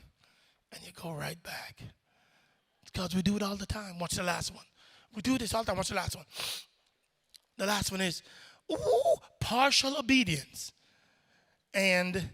and 0.73 0.83
you 0.87 0.93
go 0.99 1.13
right 1.13 1.43
back. 1.43 1.83
Because 2.95 3.15
we 3.15 3.23
do 3.23 3.37
it 3.37 3.43
all 3.43 3.57
the 3.57 3.67
time. 3.67 3.99
Watch 3.99 4.13
the 4.13 4.23
last 4.23 4.55
one. 4.55 4.65
We 5.15 5.21
do 5.21 5.37
this 5.37 5.53
all 5.53 5.65
the 5.65 5.67
time. 5.67 5.77
Watch 5.77 5.89
the 5.89 5.97
last 5.97 6.15
one. 6.15 6.25
The 7.59 7.67
last 7.67 7.91
one 7.91 8.01
is 8.01 8.23
ooh, 8.71 9.17
partial 9.41 9.97
obedience 9.99 10.73
and 11.73 12.31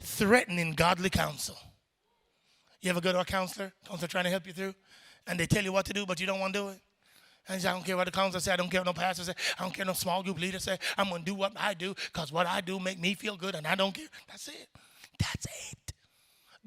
threatening 0.00 0.72
godly 0.72 1.10
counsel. 1.10 1.58
You 2.80 2.90
ever 2.90 3.00
go 3.00 3.12
to 3.12 3.20
a 3.20 3.24
counselor? 3.24 3.72
Counselor 3.88 4.08
trying 4.08 4.24
to 4.24 4.30
help 4.30 4.46
you 4.46 4.52
through, 4.52 4.74
and 5.26 5.38
they 5.38 5.46
tell 5.46 5.64
you 5.64 5.72
what 5.72 5.86
to 5.86 5.92
do, 5.92 6.06
but 6.06 6.20
you 6.20 6.26
don't 6.26 6.38
want 6.38 6.54
to 6.54 6.60
do 6.60 6.68
it. 6.68 6.80
And 7.48 7.60
say, 7.60 7.68
I 7.68 7.72
don't 7.72 7.84
care 7.84 7.96
what 7.96 8.04
the 8.04 8.12
counselor 8.12 8.40
say. 8.40 8.52
I 8.52 8.56
don't 8.56 8.70
care 8.70 8.80
what 8.80 8.86
no 8.86 8.92
pastor 8.92 9.24
say. 9.24 9.34
I 9.58 9.62
don't 9.62 9.72
care 9.72 9.84
what 9.84 9.88
no 9.88 9.94
small 9.94 10.22
group 10.22 10.40
leader 10.40 10.58
say. 10.58 10.78
I'm 10.96 11.08
going 11.08 11.24
to 11.24 11.30
do 11.30 11.34
what 11.34 11.52
I 11.56 11.74
do 11.74 11.94
because 12.12 12.32
what 12.32 12.46
I 12.46 12.60
do 12.60 12.78
make 12.78 13.00
me 13.00 13.14
feel 13.14 13.36
good, 13.36 13.54
and 13.56 13.66
I 13.66 13.74
don't 13.74 13.94
care. 13.94 14.06
That's 14.28 14.46
it. 14.48 14.68
That's 15.18 15.46
it. 15.46 15.92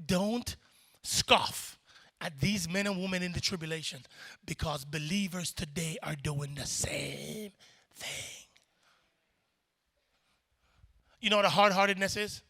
Don't 0.05 0.55
scoff 1.03 1.78
at 2.21 2.39
these 2.39 2.69
men 2.69 2.87
and 2.87 3.01
women 3.01 3.23
in 3.23 3.31
the 3.31 3.39
tribulation 3.39 3.99
because 4.45 4.83
believers 4.85 5.53
today 5.53 5.97
are 6.03 6.15
doing 6.15 6.55
the 6.55 6.65
same 6.65 7.51
thing. 7.93 8.39
You 11.21 11.29
know 11.29 11.37
what 11.37 11.45
a 11.45 11.49
hard 11.49 11.73
heartedness 11.73 12.17
is? 12.17 12.41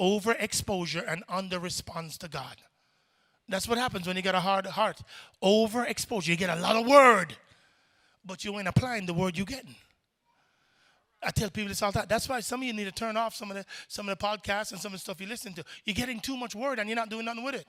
Overexposure 0.00 1.04
and 1.10 1.22
under 1.28 1.58
response 1.58 2.16
to 2.18 2.28
God. 2.28 2.56
That's 3.48 3.68
what 3.68 3.78
happens 3.78 4.06
when 4.06 4.16
you 4.16 4.22
get 4.22 4.34
a 4.34 4.40
hard 4.40 4.66
heart. 4.66 5.00
Overexposure. 5.42 6.28
You 6.28 6.36
get 6.36 6.56
a 6.56 6.60
lot 6.60 6.76
of 6.76 6.86
word, 6.86 7.36
but 8.24 8.44
you 8.44 8.58
ain't 8.58 8.68
applying 8.68 9.06
the 9.06 9.14
word 9.14 9.36
you're 9.36 9.46
getting. 9.46 9.74
I 11.22 11.30
tell 11.30 11.50
people 11.50 11.68
this 11.68 11.82
all 11.82 11.92
the 11.92 12.00
time. 12.00 12.08
That's 12.08 12.28
why 12.28 12.40
some 12.40 12.60
of 12.60 12.66
you 12.66 12.72
need 12.72 12.84
to 12.84 12.92
turn 12.92 13.16
off 13.16 13.34
some 13.34 13.50
of 13.50 13.56
the 13.56 13.64
some 13.88 14.08
of 14.08 14.18
the 14.18 14.24
podcasts 14.24 14.72
and 14.72 14.80
some 14.80 14.92
of 14.92 14.98
the 14.98 14.98
stuff 14.98 15.20
you 15.20 15.26
listen 15.26 15.52
to. 15.54 15.64
You're 15.84 15.94
getting 15.94 16.18
too 16.18 16.36
much 16.36 16.54
word 16.54 16.78
and 16.78 16.88
you're 16.88 16.96
not 16.96 17.10
doing 17.10 17.24
nothing 17.24 17.44
with 17.44 17.54
it. 17.54 17.66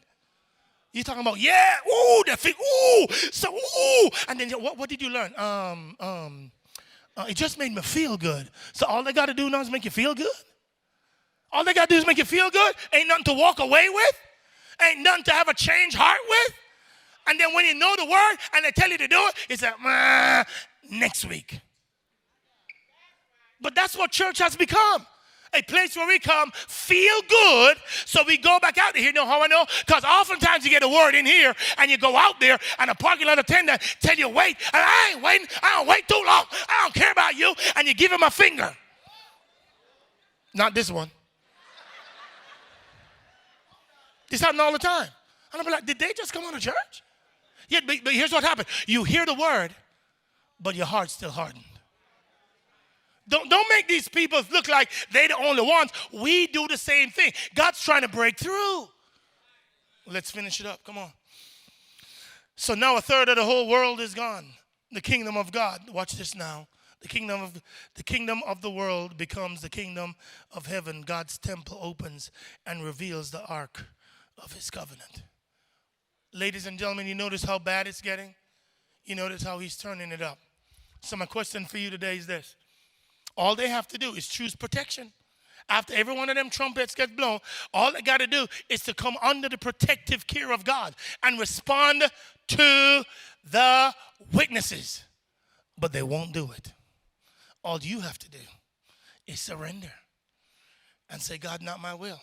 You're 0.93 1.03
talking 1.03 1.21
about, 1.21 1.39
yeah, 1.39 1.75
ooh, 1.91 2.23
the 2.25 2.37
thing, 2.37 2.53
ooh, 2.53 3.07
so 3.31 3.53
ooh. 3.53 4.09
And 4.27 4.39
then 4.39 4.51
what, 4.61 4.77
what 4.77 4.89
did 4.89 5.01
you 5.01 5.09
learn? 5.09 5.33
Um, 5.37 5.95
um, 5.99 6.51
uh, 7.17 7.25
it 7.27 7.35
just 7.35 7.57
made 7.57 7.73
me 7.73 7.81
feel 7.81 8.15
good. 8.15 8.49
So 8.73 8.85
all 8.85 9.03
they 9.03 9.11
got 9.11 9.25
to 9.25 9.33
do 9.33 9.49
now 9.49 9.61
is 9.61 9.71
make 9.71 9.85
you 9.85 9.91
feel 9.91 10.13
good? 10.13 10.27
All 11.51 11.63
they 11.63 11.73
got 11.73 11.89
to 11.89 11.95
do 11.95 11.99
is 11.99 12.05
make 12.05 12.19
you 12.19 12.25
feel 12.25 12.49
good? 12.51 12.75
Ain't 12.93 13.07
nothing 13.07 13.25
to 13.25 13.33
walk 13.33 13.59
away 13.59 13.89
with? 13.89 14.19
Ain't 14.81 14.99
nothing 14.99 15.23
to 15.25 15.31
have 15.31 15.47
a 15.47 15.53
change 15.53 15.95
heart 15.95 16.19
with. 16.29 16.55
And 17.27 17.39
then 17.39 17.53
when 17.53 17.65
you 17.65 17.73
know 17.73 17.95
the 17.95 18.05
word 18.05 18.35
and 18.53 18.65
they 18.65 18.71
tell 18.71 18.89
you 18.89 18.97
to 18.97 19.07
do 19.07 19.17
it, 19.17 19.35
it's 19.49 19.61
like, 19.63 20.47
next 20.89 21.25
week. 21.25 21.59
But 23.61 23.73
that's 23.75 23.97
what 23.97 24.11
church 24.11 24.39
has 24.39 24.55
become. 24.55 25.07
A 25.55 25.61
place 25.61 25.95
where 25.95 26.07
we 26.07 26.19
come, 26.19 26.51
feel 26.51 27.21
good, 27.29 27.77
so 28.05 28.23
we 28.25 28.37
go 28.37 28.59
back 28.59 28.77
out 28.77 28.95
here. 28.95 29.05
You 29.05 29.13
know 29.13 29.25
how 29.25 29.43
I 29.43 29.47
know? 29.47 29.65
Because 29.85 30.03
oftentimes 30.03 30.63
you 30.63 30.71
get 30.71 30.83
a 30.83 30.87
word 30.87 31.15
in 31.15 31.25
here 31.25 31.53
and 31.77 31.91
you 31.91 31.97
go 31.97 32.15
out 32.15 32.39
there 32.39 32.57
and 32.79 32.89
a 32.89 32.95
parking 32.95 33.27
lot 33.27 33.39
attendant 33.39 33.81
tell 34.01 34.15
you 34.15 34.29
wait, 34.29 34.57
and 34.73 34.83
I 34.83 35.11
ain't 35.13 35.23
waiting. 35.23 35.47
I 35.61 35.77
don't 35.77 35.87
wait 35.87 36.07
too 36.07 36.21
long. 36.25 36.45
I 36.51 36.79
don't 36.83 36.93
care 36.93 37.11
about 37.11 37.35
you. 37.35 37.53
And 37.75 37.87
you 37.87 37.93
give 37.93 38.11
him 38.11 38.23
a 38.23 38.31
finger. 38.31 38.75
Not 40.53 40.73
this 40.73 40.91
one. 40.91 41.09
This 44.29 44.41
happens 44.41 44.59
all 44.59 44.71
the 44.71 44.79
time. 44.79 45.07
And 45.51 45.61
I'm 45.61 45.71
like, 45.71 45.85
did 45.85 45.99
they 45.99 46.13
just 46.13 46.33
come 46.33 46.43
out 46.45 46.55
of 46.55 46.61
church? 46.61 47.03
Yeah, 47.69 47.81
but, 47.85 47.97
but 48.03 48.13
here's 48.13 48.31
what 48.31 48.43
happened. 48.43 48.67
You 48.87 49.03
hear 49.03 49.25
the 49.25 49.35
word, 49.35 49.75
but 50.59 50.75
your 50.75 50.87
heart's 50.87 51.13
still 51.13 51.29
hardened. 51.29 51.63
Don't, 53.27 53.49
don't 53.49 53.67
make 53.69 53.87
these 53.87 54.07
people 54.07 54.41
look 54.51 54.67
like 54.67 54.89
they're 55.11 55.29
the 55.29 55.37
only 55.37 55.61
ones. 55.61 55.91
We 56.11 56.47
do 56.47 56.67
the 56.67 56.77
same 56.77 57.09
thing. 57.09 57.31
God's 57.55 57.81
trying 57.81 58.01
to 58.01 58.09
break 58.09 58.37
through. 58.37 58.87
Let's 60.05 60.31
finish 60.31 60.59
it 60.59 60.65
up. 60.65 60.83
Come 60.83 60.97
on. 60.97 61.11
So 62.55 62.75
now 62.75 62.97
a 62.97 63.01
third 63.01 63.29
of 63.29 63.37
the 63.37 63.43
whole 63.43 63.67
world 63.67 63.99
is 63.99 64.13
gone. 64.13 64.45
The 64.91 65.01
kingdom 65.01 65.37
of 65.37 65.51
God. 65.51 65.81
Watch 65.91 66.13
this 66.13 66.35
now. 66.35 66.67
The 67.01 67.07
kingdom 67.07 67.41
of 67.41 67.61
the 67.95 68.03
kingdom 68.03 68.41
of 68.47 68.61
the 68.61 68.71
world 68.71 69.17
becomes 69.17 69.61
the 69.61 69.69
kingdom 69.69 70.15
of 70.53 70.67
heaven. 70.67 71.01
God's 71.01 71.37
temple 71.37 71.77
opens 71.81 72.31
and 72.65 72.83
reveals 72.83 73.31
the 73.31 73.45
ark 73.45 73.87
of 74.41 74.53
his 74.53 74.69
covenant. 74.69 75.23
Ladies 76.33 76.65
and 76.65 76.79
gentlemen, 76.79 77.05
you 77.07 77.15
notice 77.15 77.43
how 77.43 77.59
bad 77.59 77.87
it's 77.87 78.01
getting? 78.01 78.35
You 79.05 79.15
notice 79.15 79.43
how 79.43 79.59
he's 79.59 79.75
turning 79.75 80.11
it 80.11 80.21
up. 80.21 80.39
So 81.01 81.17
my 81.17 81.25
question 81.25 81.65
for 81.65 81.77
you 81.77 81.89
today 81.89 82.17
is 82.17 82.25
this. 82.25 82.55
All 83.35 83.55
they 83.55 83.69
have 83.69 83.87
to 83.89 83.97
do 83.97 84.13
is 84.13 84.27
choose 84.27 84.55
protection. 84.55 85.11
After 85.69 85.93
every 85.93 86.15
one 86.15 86.29
of 86.29 86.35
them 86.35 86.49
trumpets 86.49 86.93
gets 86.93 87.13
blown, 87.13 87.39
all 87.73 87.91
they 87.91 88.01
got 88.01 88.19
to 88.19 88.27
do 88.27 88.47
is 88.69 88.81
to 88.83 88.93
come 88.93 89.15
under 89.23 89.47
the 89.47 89.57
protective 89.57 90.27
care 90.27 90.51
of 90.51 90.65
God 90.65 90.93
and 91.23 91.39
respond 91.39 92.03
to 92.49 93.03
the 93.49 93.93
witnesses. 94.33 95.03
But 95.79 95.93
they 95.93 96.03
won't 96.03 96.33
do 96.33 96.51
it. 96.51 96.73
All 97.63 97.79
you 97.79 98.01
have 98.01 98.19
to 98.19 98.29
do 98.29 98.39
is 99.25 99.39
surrender 99.39 99.91
and 101.09 101.21
say, 101.21 101.37
God, 101.37 101.61
not 101.61 101.81
my 101.81 101.93
will, 101.93 102.19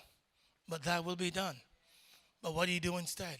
but 0.68 0.82
thy 0.82 1.00
will 1.00 1.16
be 1.16 1.30
done. 1.30 1.56
But 2.42 2.54
what 2.54 2.66
do 2.66 2.72
you 2.72 2.80
do 2.80 2.98
instead? 2.98 3.38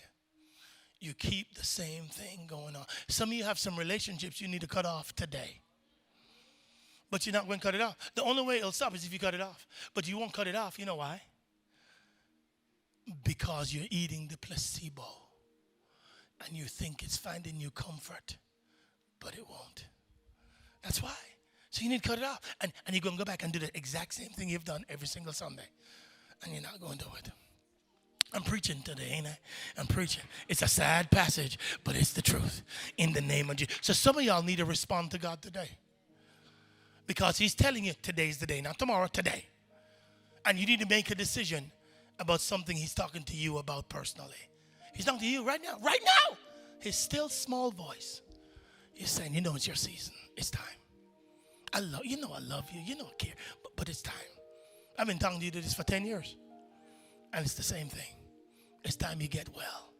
You 0.98 1.14
keep 1.14 1.54
the 1.54 1.64
same 1.64 2.04
thing 2.04 2.46
going 2.46 2.76
on. 2.76 2.85
Some 3.09 3.30
of 3.30 3.35
you 3.35 3.44
have 3.44 3.59
some 3.59 3.76
relationships 3.76 4.40
you 4.40 4.48
need 4.48 4.61
to 4.61 4.66
cut 4.66 4.85
off 4.85 5.14
today. 5.14 5.61
But 7.11 7.27
you're 7.27 7.33
not 7.33 7.46
going 7.46 7.59
to 7.59 7.64
cut 7.64 7.75
it 7.75 7.81
off. 7.81 7.96
The 8.14 8.23
only 8.23 8.42
way 8.42 8.59
it'll 8.59 8.73
stop 8.73 8.94
is 8.94 9.05
if 9.05 9.12
you 9.12 9.18
cut 9.18 9.35
it 9.35 9.40
off. 9.40 9.66
But 9.94 10.09
you 10.09 10.16
won't 10.18 10.33
cut 10.33 10.46
it 10.46 10.55
off. 10.55 10.79
You 10.79 10.87
know 10.87 10.96
why? 10.96 11.20
Because 13.25 13.75
you're 13.75 13.88
eating 13.90 14.29
the 14.29 14.38
placebo. 14.38 15.05
And 16.46 16.57
you 16.57 16.64
think 16.64 17.03
it's 17.03 17.16
finding 17.16 17.61
you 17.61 17.70
comfort. 17.70 18.37
But 19.18 19.35
it 19.35 19.44
won't. 19.49 19.87
That's 20.83 21.03
why. 21.03 21.16
So 21.70 21.83
you 21.83 21.90
need 21.90 22.03
to 22.03 22.09
cut 22.09 22.18
it 22.18 22.25
off. 22.25 22.40
And, 22.61 22.73
and 22.87 22.94
you're 22.94 23.03
going 23.03 23.16
to 23.16 23.18
go 23.18 23.25
back 23.25 23.42
and 23.42 23.53
do 23.53 23.59
the 23.59 23.70
exact 23.77 24.14
same 24.14 24.31
thing 24.31 24.49
you've 24.49 24.64
done 24.64 24.85
every 24.88 25.09
single 25.09 25.33
Sunday. 25.33 25.68
And 26.42 26.53
you're 26.53 26.62
not 26.62 26.81
going 26.81 26.99
to 26.99 27.05
do 27.05 27.11
it. 27.18 27.31
I'm 28.33 28.42
preaching 28.42 28.81
today, 28.83 29.11
ain't 29.11 29.27
I? 29.27 29.38
I'm 29.77 29.88
preaching. 29.88 30.23
It's 30.49 30.62
a 30.62 30.68
sad 30.68 31.11
passage, 31.11 31.59
but 31.83 31.96
it's 31.96 32.12
the 32.12 32.23
truth 32.23 32.62
in 32.96 33.12
the 33.12 33.20
name 33.20 33.51
of 33.51 33.57
Jesus. 33.57 33.77
So 33.81 33.92
some 33.92 34.16
of 34.16 34.23
y'all 34.23 34.42
need 34.42 34.59
to 34.59 34.64
respond 34.64 35.11
to 35.11 35.18
God 35.18 35.42
today. 35.42 35.68
Because 37.11 37.38
He's 37.38 37.57
telling 37.57 37.85
you 37.85 37.92
today's 38.03 38.38
the 38.38 38.46
day, 38.46 38.61
not 38.61 38.79
tomorrow, 38.79 39.09
today. 39.09 39.49
And 40.46 40.57
you 40.57 40.64
need 40.64 40.79
to 40.79 40.87
make 40.87 41.11
a 41.11 41.16
decision 41.16 41.73
about 42.20 42.40
something 42.40 42.77
He's 42.77 42.94
talking 42.94 43.25
to 43.25 43.35
you 43.35 43.59
about 43.59 43.88
personally. 43.88 44.49
He's 44.94 45.07
talking 45.07 45.18
to 45.18 45.27
you 45.27 45.44
right 45.44 45.61
now, 45.61 45.77
right 45.83 45.99
now. 46.05 46.37
His 46.79 46.94
still 46.94 47.29
small 47.29 47.73
voice. 47.73 48.20
He's 48.94 49.11
saying, 49.11 49.35
You 49.35 49.40
know, 49.40 49.57
it's 49.57 49.66
your 49.66 49.75
season. 49.75 50.14
It's 50.37 50.53
time. 50.53 50.79
I 51.73 51.81
love 51.81 52.03
you 52.05 52.16
know 52.16 52.31
I 52.33 52.38
love 52.38 52.70
you. 52.73 52.81
You 52.81 52.96
know 52.96 53.07
I 53.07 53.16
care. 53.18 53.35
But, 53.64 53.73
but 53.75 53.88
it's 53.88 54.03
time. 54.03 54.14
I've 54.96 55.09
been 55.09 55.18
talking 55.18 55.40
to 55.40 55.44
you 55.44 55.51
this 55.51 55.75
for 55.75 55.83
10 55.83 56.07
years. 56.07 56.37
And 57.33 57.44
it's 57.44 57.55
the 57.55 57.64
same 57.64 57.88
thing. 57.88 58.14
It's 58.85 58.94
time 58.94 59.20
you 59.20 59.27
get 59.27 59.49
well. 59.57 59.92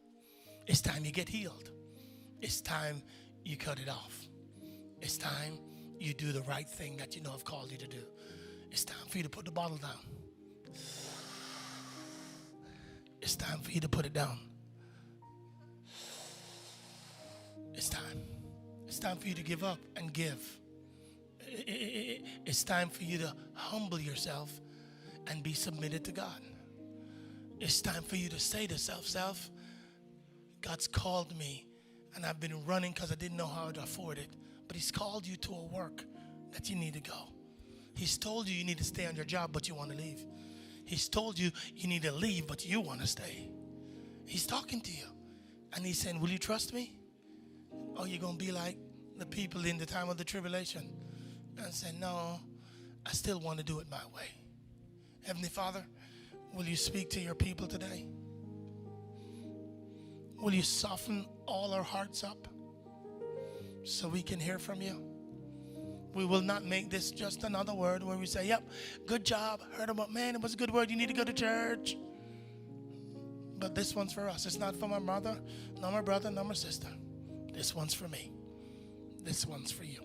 It's 0.65 0.79
time 0.79 1.03
you 1.03 1.11
get 1.11 1.27
healed. 1.27 1.71
It's 2.39 2.61
time 2.61 3.03
you 3.43 3.57
cut 3.57 3.81
it 3.81 3.89
off. 3.89 4.17
It's 5.01 5.17
time 5.17 5.59
you 6.01 6.13
do 6.13 6.31
the 6.31 6.41
right 6.41 6.67
thing 6.67 6.97
that 6.97 7.15
you 7.15 7.21
know 7.21 7.31
I've 7.33 7.45
called 7.45 7.71
you 7.71 7.77
to 7.77 7.87
do. 7.87 8.03
It's 8.71 8.83
time 8.83 9.07
for 9.07 9.17
you 9.17 9.23
to 9.23 9.29
put 9.29 9.45
the 9.45 9.51
bottle 9.51 9.77
down. 9.77 9.91
It's 13.21 13.35
time 13.35 13.59
for 13.59 13.71
you 13.71 13.81
to 13.81 13.89
put 13.89 14.05
it 14.05 14.13
down. 14.13 14.39
It's 17.75 17.89
time. 17.89 18.21
It's 18.87 18.99
time 18.99 19.17
for 19.17 19.27
you 19.27 19.35
to 19.35 19.43
give 19.43 19.63
up 19.63 19.77
and 19.95 20.11
give. 20.11 20.57
It's 21.47 22.63
time 22.63 22.89
for 22.89 23.03
you 23.03 23.17
to 23.19 23.33
humble 23.53 23.99
yourself 23.99 24.51
and 25.27 25.43
be 25.43 25.53
submitted 25.53 26.03
to 26.05 26.11
God. 26.11 26.41
It's 27.59 27.81
time 27.81 28.03
for 28.03 28.15
you 28.15 28.29
to 28.29 28.39
say 28.39 28.65
to 28.67 28.77
self, 28.77 29.05
self, 29.05 29.51
God's 30.61 30.87
called 30.87 31.37
me 31.37 31.67
and 32.15 32.25
I've 32.25 32.39
been 32.39 32.65
running 32.65 32.91
because 32.93 33.11
I 33.11 33.15
didn't 33.15 33.37
know 33.37 33.47
how 33.47 33.71
to 33.71 33.83
afford 33.83 34.17
it. 34.17 34.29
But 34.71 34.77
He's 34.77 34.89
called 34.89 35.27
you 35.27 35.35
to 35.35 35.51
a 35.51 35.63
work 35.65 36.01
that 36.53 36.69
you 36.69 36.77
need 36.77 36.93
to 36.93 37.01
go. 37.01 37.27
He's 37.93 38.17
told 38.17 38.47
you 38.47 38.55
you 38.55 38.63
need 38.63 38.77
to 38.77 38.85
stay 38.85 39.05
on 39.05 39.17
your 39.17 39.25
job, 39.25 39.49
but 39.51 39.67
you 39.67 39.75
want 39.75 39.91
to 39.91 39.97
leave. 39.97 40.23
He's 40.85 41.09
told 41.09 41.37
you 41.37 41.51
you 41.75 41.89
need 41.89 42.03
to 42.03 42.11
leave, 42.13 42.47
but 42.47 42.65
you 42.65 42.79
want 42.79 43.01
to 43.01 43.07
stay. 43.07 43.49
He's 44.25 44.47
talking 44.47 44.79
to 44.79 44.89
you. 44.89 45.07
And 45.73 45.85
He's 45.85 45.99
saying, 45.99 46.21
Will 46.21 46.29
you 46.29 46.37
trust 46.37 46.73
me? 46.73 46.93
Or 47.97 48.07
you're 48.07 48.21
going 48.21 48.37
to 48.37 48.45
be 48.45 48.53
like 48.53 48.77
the 49.17 49.25
people 49.25 49.65
in 49.65 49.77
the 49.77 49.85
time 49.85 50.07
of 50.07 50.15
the 50.15 50.23
tribulation 50.23 50.89
and 51.57 51.73
say, 51.73 51.89
No, 51.99 52.39
I 53.05 53.11
still 53.11 53.41
want 53.41 53.59
to 53.59 53.65
do 53.65 53.79
it 53.79 53.87
my 53.91 53.97
way. 54.15 54.29
Heavenly 55.23 55.49
Father, 55.49 55.83
Will 56.53 56.63
you 56.63 56.77
speak 56.77 57.09
to 57.09 57.19
your 57.19 57.35
people 57.35 57.67
today? 57.67 58.05
Will 60.37 60.53
you 60.53 60.63
soften 60.63 61.25
all 61.45 61.73
our 61.73 61.83
hearts 61.83 62.23
up 62.23 62.47
so 63.83 64.07
we 64.07 64.21
can 64.21 64.39
hear 64.39 64.59
from 64.59 64.81
you? 64.81 65.01
We 66.13 66.25
will 66.25 66.41
not 66.41 66.65
make 66.65 66.89
this 66.89 67.09
just 67.11 67.43
another 67.43 67.73
word 67.73 68.03
where 68.03 68.17
we 68.17 68.25
say, 68.25 68.47
Yep, 68.47 68.69
good 69.05 69.25
job. 69.25 69.61
Heard 69.73 69.89
about, 69.89 70.11
man, 70.11 70.35
it 70.35 70.41
was 70.41 70.53
a 70.53 70.57
good 70.57 70.71
word. 70.71 70.91
You 70.91 70.97
need 70.97 71.07
to 71.07 71.13
go 71.13 71.23
to 71.23 71.33
church. 71.33 71.95
But 73.57 73.75
this 73.75 73.95
one's 73.95 74.11
for 74.11 74.27
us. 74.27 74.45
It's 74.45 74.57
not 74.57 74.75
for 74.75 74.87
my 74.87 74.99
mother, 74.99 75.39
not 75.79 75.93
my 75.93 76.01
brother, 76.01 76.31
not 76.31 76.47
my 76.47 76.53
sister. 76.53 76.87
This 77.53 77.75
one's 77.75 77.93
for 77.93 78.07
me. 78.07 78.31
This 79.23 79.45
one's 79.45 79.71
for 79.71 79.83
you. 79.83 80.01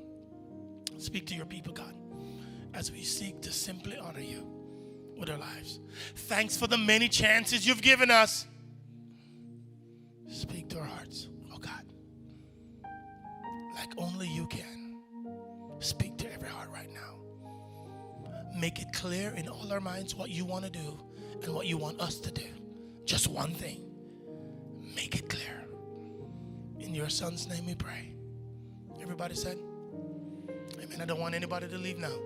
Speak 0.98 1.26
to 1.26 1.34
your 1.34 1.46
people, 1.46 1.72
God, 1.72 1.94
as 2.74 2.92
we 2.92 3.02
seek 3.02 3.40
to 3.42 3.52
simply 3.52 3.96
honor 3.96 4.20
you 4.20 4.46
with 5.18 5.30
our 5.30 5.38
lives. 5.38 5.80
Thanks 6.14 6.56
for 6.56 6.66
the 6.66 6.78
many 6.78 7.08
chances 7.08 7.66
you've 7.66 7.82
given 7.82 8.10
us. 8.10 8.46
Speak 10.28 10.68
to 10.70 10.78
our 10.78 10.84
hearts, 10.84 11.28
like 13.86 13.98
only 13.98 14.26
you 14.28 14.46
can. 14.46 15.00
Speak 15.78 16.16
to 16.18 16.32
every 16.32 16.48
heart 16.48 16.70
right 16.72 16.92
now. 16.92 17.18
Make 18.58 18.80
it 18.80 18.92
clear 18.92 19.30
in 19.36 19.48
all 19.48 19.72
our 19.72 19.80
minds 19.80 20.14
what 20.14 20.30
you 20.30 20.44
want 20.44 20.64
to 20.64 20.70
do 20.70 20.98
and 21.42 21.54
what 21.54 21.66
you 21.66 21.76
want 21.76 22.00
us 22.00 22.18
to 22.20 22.30
do. 22.30 22.46
Just 23.04 23.28
one 23.28 23.52
thing. 23.52 23.82
Make 24.94 25.14
it 25.14 25.28
clear. 25.28 25.66
In 26.80 26.94
your 26.94 27.08
son's 27.08 27.46
name 27.46 27.66
we 27.66 27.74
pray. 27.74 28.14
Everybody 29.00 29.34
said, 29.34 29.58
Amen. 30.82 31.00
I 31.00 31.04
don't 31.04 31.20
want 31.20 31.34
anybody 31.34 31.68
to 31.68 31.78
leave 31.78 31.98
now 31.98 32.16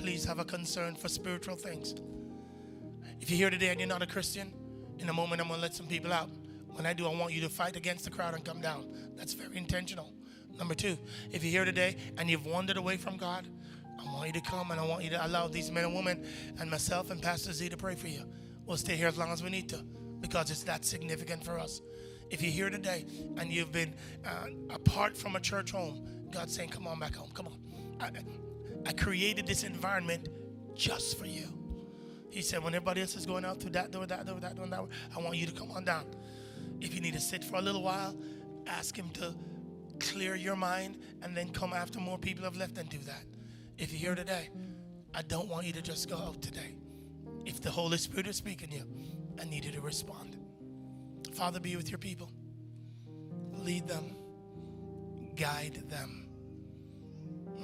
please 0.00 0.24
have 0.24 0.38
a 0.38 0.44
concern 0.46 0.94
for 0.94 1.08
spiritual 1.08 1.56
things. 1.56 1.94
If 3.20 3.28
you're 3.28 3.36
here 3.36 3.50
today 3.50 3.68
and 3.68 3.78
you're 3.78 3.86
not 3.86 4.00
a 4.00 4.06
Christian, 4.06 4.50
in 4.98 5.10
a 5.10 5.12
moment 5.12 5.42
I'm 5.42 5.48
going 5.48 5.58
to 5.58 5.62
let 5.62 5.74
some 5.74 5.86
people 5.86 6.10
out. 6.10 6.30
When 6.68 6.86
I 6.86 6.94
do, 6.94 7.06
I 7.06 7.14
want 7.14 7.34
you 7.34 7.42
to 7.42 7.50
fight 7.50 7.76
against 7.76 8.06
the 8.06 8.10
crowd 8.10 8.32
and 8.32 8.42
come 8.42 8.62
down. 8.62 8.86
That's 9.14 9.34
very 9.34 9.58
intentional. 9.58 10.14
Number 10.60 10.74
two, 10.74 10.96
if 11.32 11.42
you're 11.42 11.50
here 11.50 11.64
today 11.64 11.96
and 12.18 12.30
you've 12.30 12.46
wandered 12.46 12.76
away 12.76 12.98
from 12.98 13.16
God, 13.16 13.48
I 13.98 14.04
want 14.12 14.26
you 14.26 14.32
to 14.34 14.42
come 14.42 14.70
and 14.70 14.78
I 14.78 14.84
want 14.84 15.02
you 15.02 15.10
to 15.10 15.26
allow 15.26 15.48
these 15.48 15.70
men 15.70 15.84
and 15.84 15.94
women 15.94 16.24
and 16.60 16.70
myself 16.70 17.10
and 17.10 17.20
Pastor 17.20 17.52
Z 17.52 17.70
to 17.70 17.76
pray 17.78 17.94
for 17.94 18.08
you. 18.08 18.22
We'll 18.66 18.76
stay 18.76 18.94
here 18.94 19.08
as 19.08 19.16
long 19.16 19.30
as 19.30 19.42
we 19.42 19.48
need 19.48 19.70
to 19.70 19.82
because 20.20 20.50
it's 20.50 20.62
that 20.64 20.84
significant 20.84 21.44
for 21.44 21.58
us. 21.58 21.80
If 22.30 22.42
you're 22.42 22.52
here 22.52 22.68
today 22.70 23.06
and 23.38 23.50
you've 23.50 23.72
been 23.72 23.94
uh, 24.24 24.48
apart 24.68 25.16
from 25.16 25.34
a 25.34 25.40
church 25.40 25.72
home, 25.72 26.06
God's 26.30 26.54
saying, 26.54 26.68
Come 26.68 26.86
on 26.86 27.00
back 27.00 27.14
home. 27.14 27.30
Come 27.32 27.46
on. 27.46 27.58
I, 27.98 28.10
I 28.86 28.92
created 28.92 29.46
this 29.46 29.64
environment 29.64 30.28
just 30.74 31.18
for 31.18 31.26
you. 31.26 31.48
He 32.30 32.42
said, 32.42 32.62
when 32.62 32.74
everybody 32.74 33.00
else 33.00 33.16
is 33.16 33.26
going 33.26 33.44
out 33.44 33.60
through 33.60 33.72
that 33.72 33.90
door, 33.90 34.06
that 34.06 34.24
door, 34.24 34.38
that 34.38 34.54
door, 34.54 34.66
that 34.66 34.76
door, 34.76 34.88
I 35.16 35.20
want 35.20 35.36
you 35.36 35.46
to 35.46 35.52
come 35.52 35.70
on 35.72 35.84
down. 35.84 36.04
If 36.80 36.94
you 36.94 37.00
need 37.00 37.14
to 37.14 37.20
sit 37.20 37.42
for 37.42 37.56
a 37.56 37.62
little 37.62 37.82
while, 37.82 38.14
ask 38.66 38.96
him 38.96 39.10
to 39.14 39.34
clear 40.00 40.34
your 40.34 40.56
mind 40.56 40.98
and 41.22 41.36
then 41.36 41.50
come 41.50 41.72
after 41.72 42.00
more 42.00 42.18
people 42.18 42.44
have 42.44 42.56
left 42.56 42.78
and 42.78 42.88
do 42.88 42.98
that. 42.98 43.22
If 43.78 43.92
you're 43.92 44.00
here 44.00 44.14
today, 44.14 44.48
I 45.14 45.22
don't 45.22 45.48
want 45.48 45.66
you 45.66 45.72
to 45.74 45.82
just 45.82 46.08
go 46.08 46.16
out 46.16 46.40
today. 46.42 46.74
If 47.44 47.60
the 47.60 47.70
Holy 47.70 47.98
Spirit 47.98 48.26
is 48.26 48.36
speaking 48.36 48.70
to 48.70 48.76
you, 48.76 48.84
I 49.40 49.44
need 49.44 49.64
you 49.64 49.72
to 49.72 49.80
respond. 49.80 50.36
Father, 51.32 51.60
be 51.60 51.76
with 51.76 51.90
your 51.90 51.98
people. 51.98 52.30
Lead 53.52 53.86
them, 53.86 54.16
guide 55.36 55.82
them. 55.88 56.28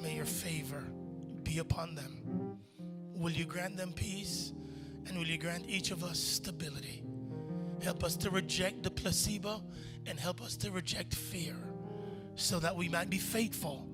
May 0.02 0.14
your 0.14 0.24
favor 0.24 0.84
be 1.42 1.58
upon 1.58 1.94
them. 1.94 2.58
Will 3.14 3.32
you 3.32 3.44
grant 3.44 3.76
them 3.76 3.92
peace? 3.92 4.52
And 5.06 5.16
will 5.16 5.26
you 5.26 5.38
grant 5.38 5.64
each 5.68 5.90
of 5.90 6.02
us 6.02 6.18
stability? 6.18 7.02
Help 7.82 8.02
us 8.04 8.16
to 8.16 8.30
reject 8.30 8.82
the 8.82 8.90
placebo 8.90 9.62
and 10.06 10.18
help 10.18 10.42
us 10.42 10.56
to 10.58 10.70
reject 10.70 11.14
fear 11.14 11.56
so 12.36 12.60
that 12.60 12.76
we 12.76 12.88
might 12.88 13.10
be 13.10 13.18
faithful 13.18 13.88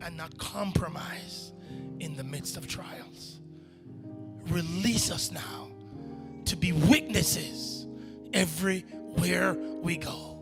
and 0.00 0.16
not 0.16 0.36
compromise 0.38 1.52
in 2.00 2.16
the 2.16 2.24
midst 2.24 2.56
of 2.56 2.68
trials. 2.68 3.40
Release 4.48 5.10
us 5.10 5.30
now 5.30 5.68
to 6.44 6.56
be 6.56 6.72
witnesses 6.72 7.86
everywhere 8.32 9.54
we 9.82 9.96
go 9.96 10.38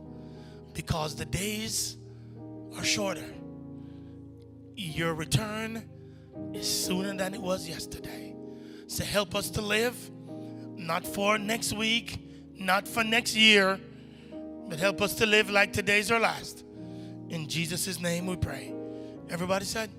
because 0.74 1.14
the 1.14 1.24
days 1.24 1.96
are 2.76 2.84
shorter. 2.84 3.24
Your 4.76 5.14
return 5.14 5.82
is 6.52 6.68
sooner 6.68 7.16
than 7.16 7.32
it 7.32 7.40
was 7.40 7.68
yesterday. 7.68 8.34
So 8.86 9.04
help 9.04 9.34
us 9.34 9.50
to 9.50 9.62
live, 9.62 9.96
not 10.76 11.06
for 11.06 11.38
next 11.38 11.72
week, 11.72 12.18
not 12.54 12.86
for 12.86 13.02
next 13.02 13.34
year, 13.34 13.80
but 14.68 14.78
help 14.78 15.00
us 15.00 15.14
to 15.14 15.26
live 15.26 15.48
like 15.48 15.72
today's 15.72 16.10
our 16.10 16.20
last. 16.20 16.65
In 17.28 17.48
Jesus' 17.48 18.00
name 18.00 18.26
we 18.26 18.36
pray. 18.36 18.72
Everybody 19.30 19.64
said, 19.64 19.90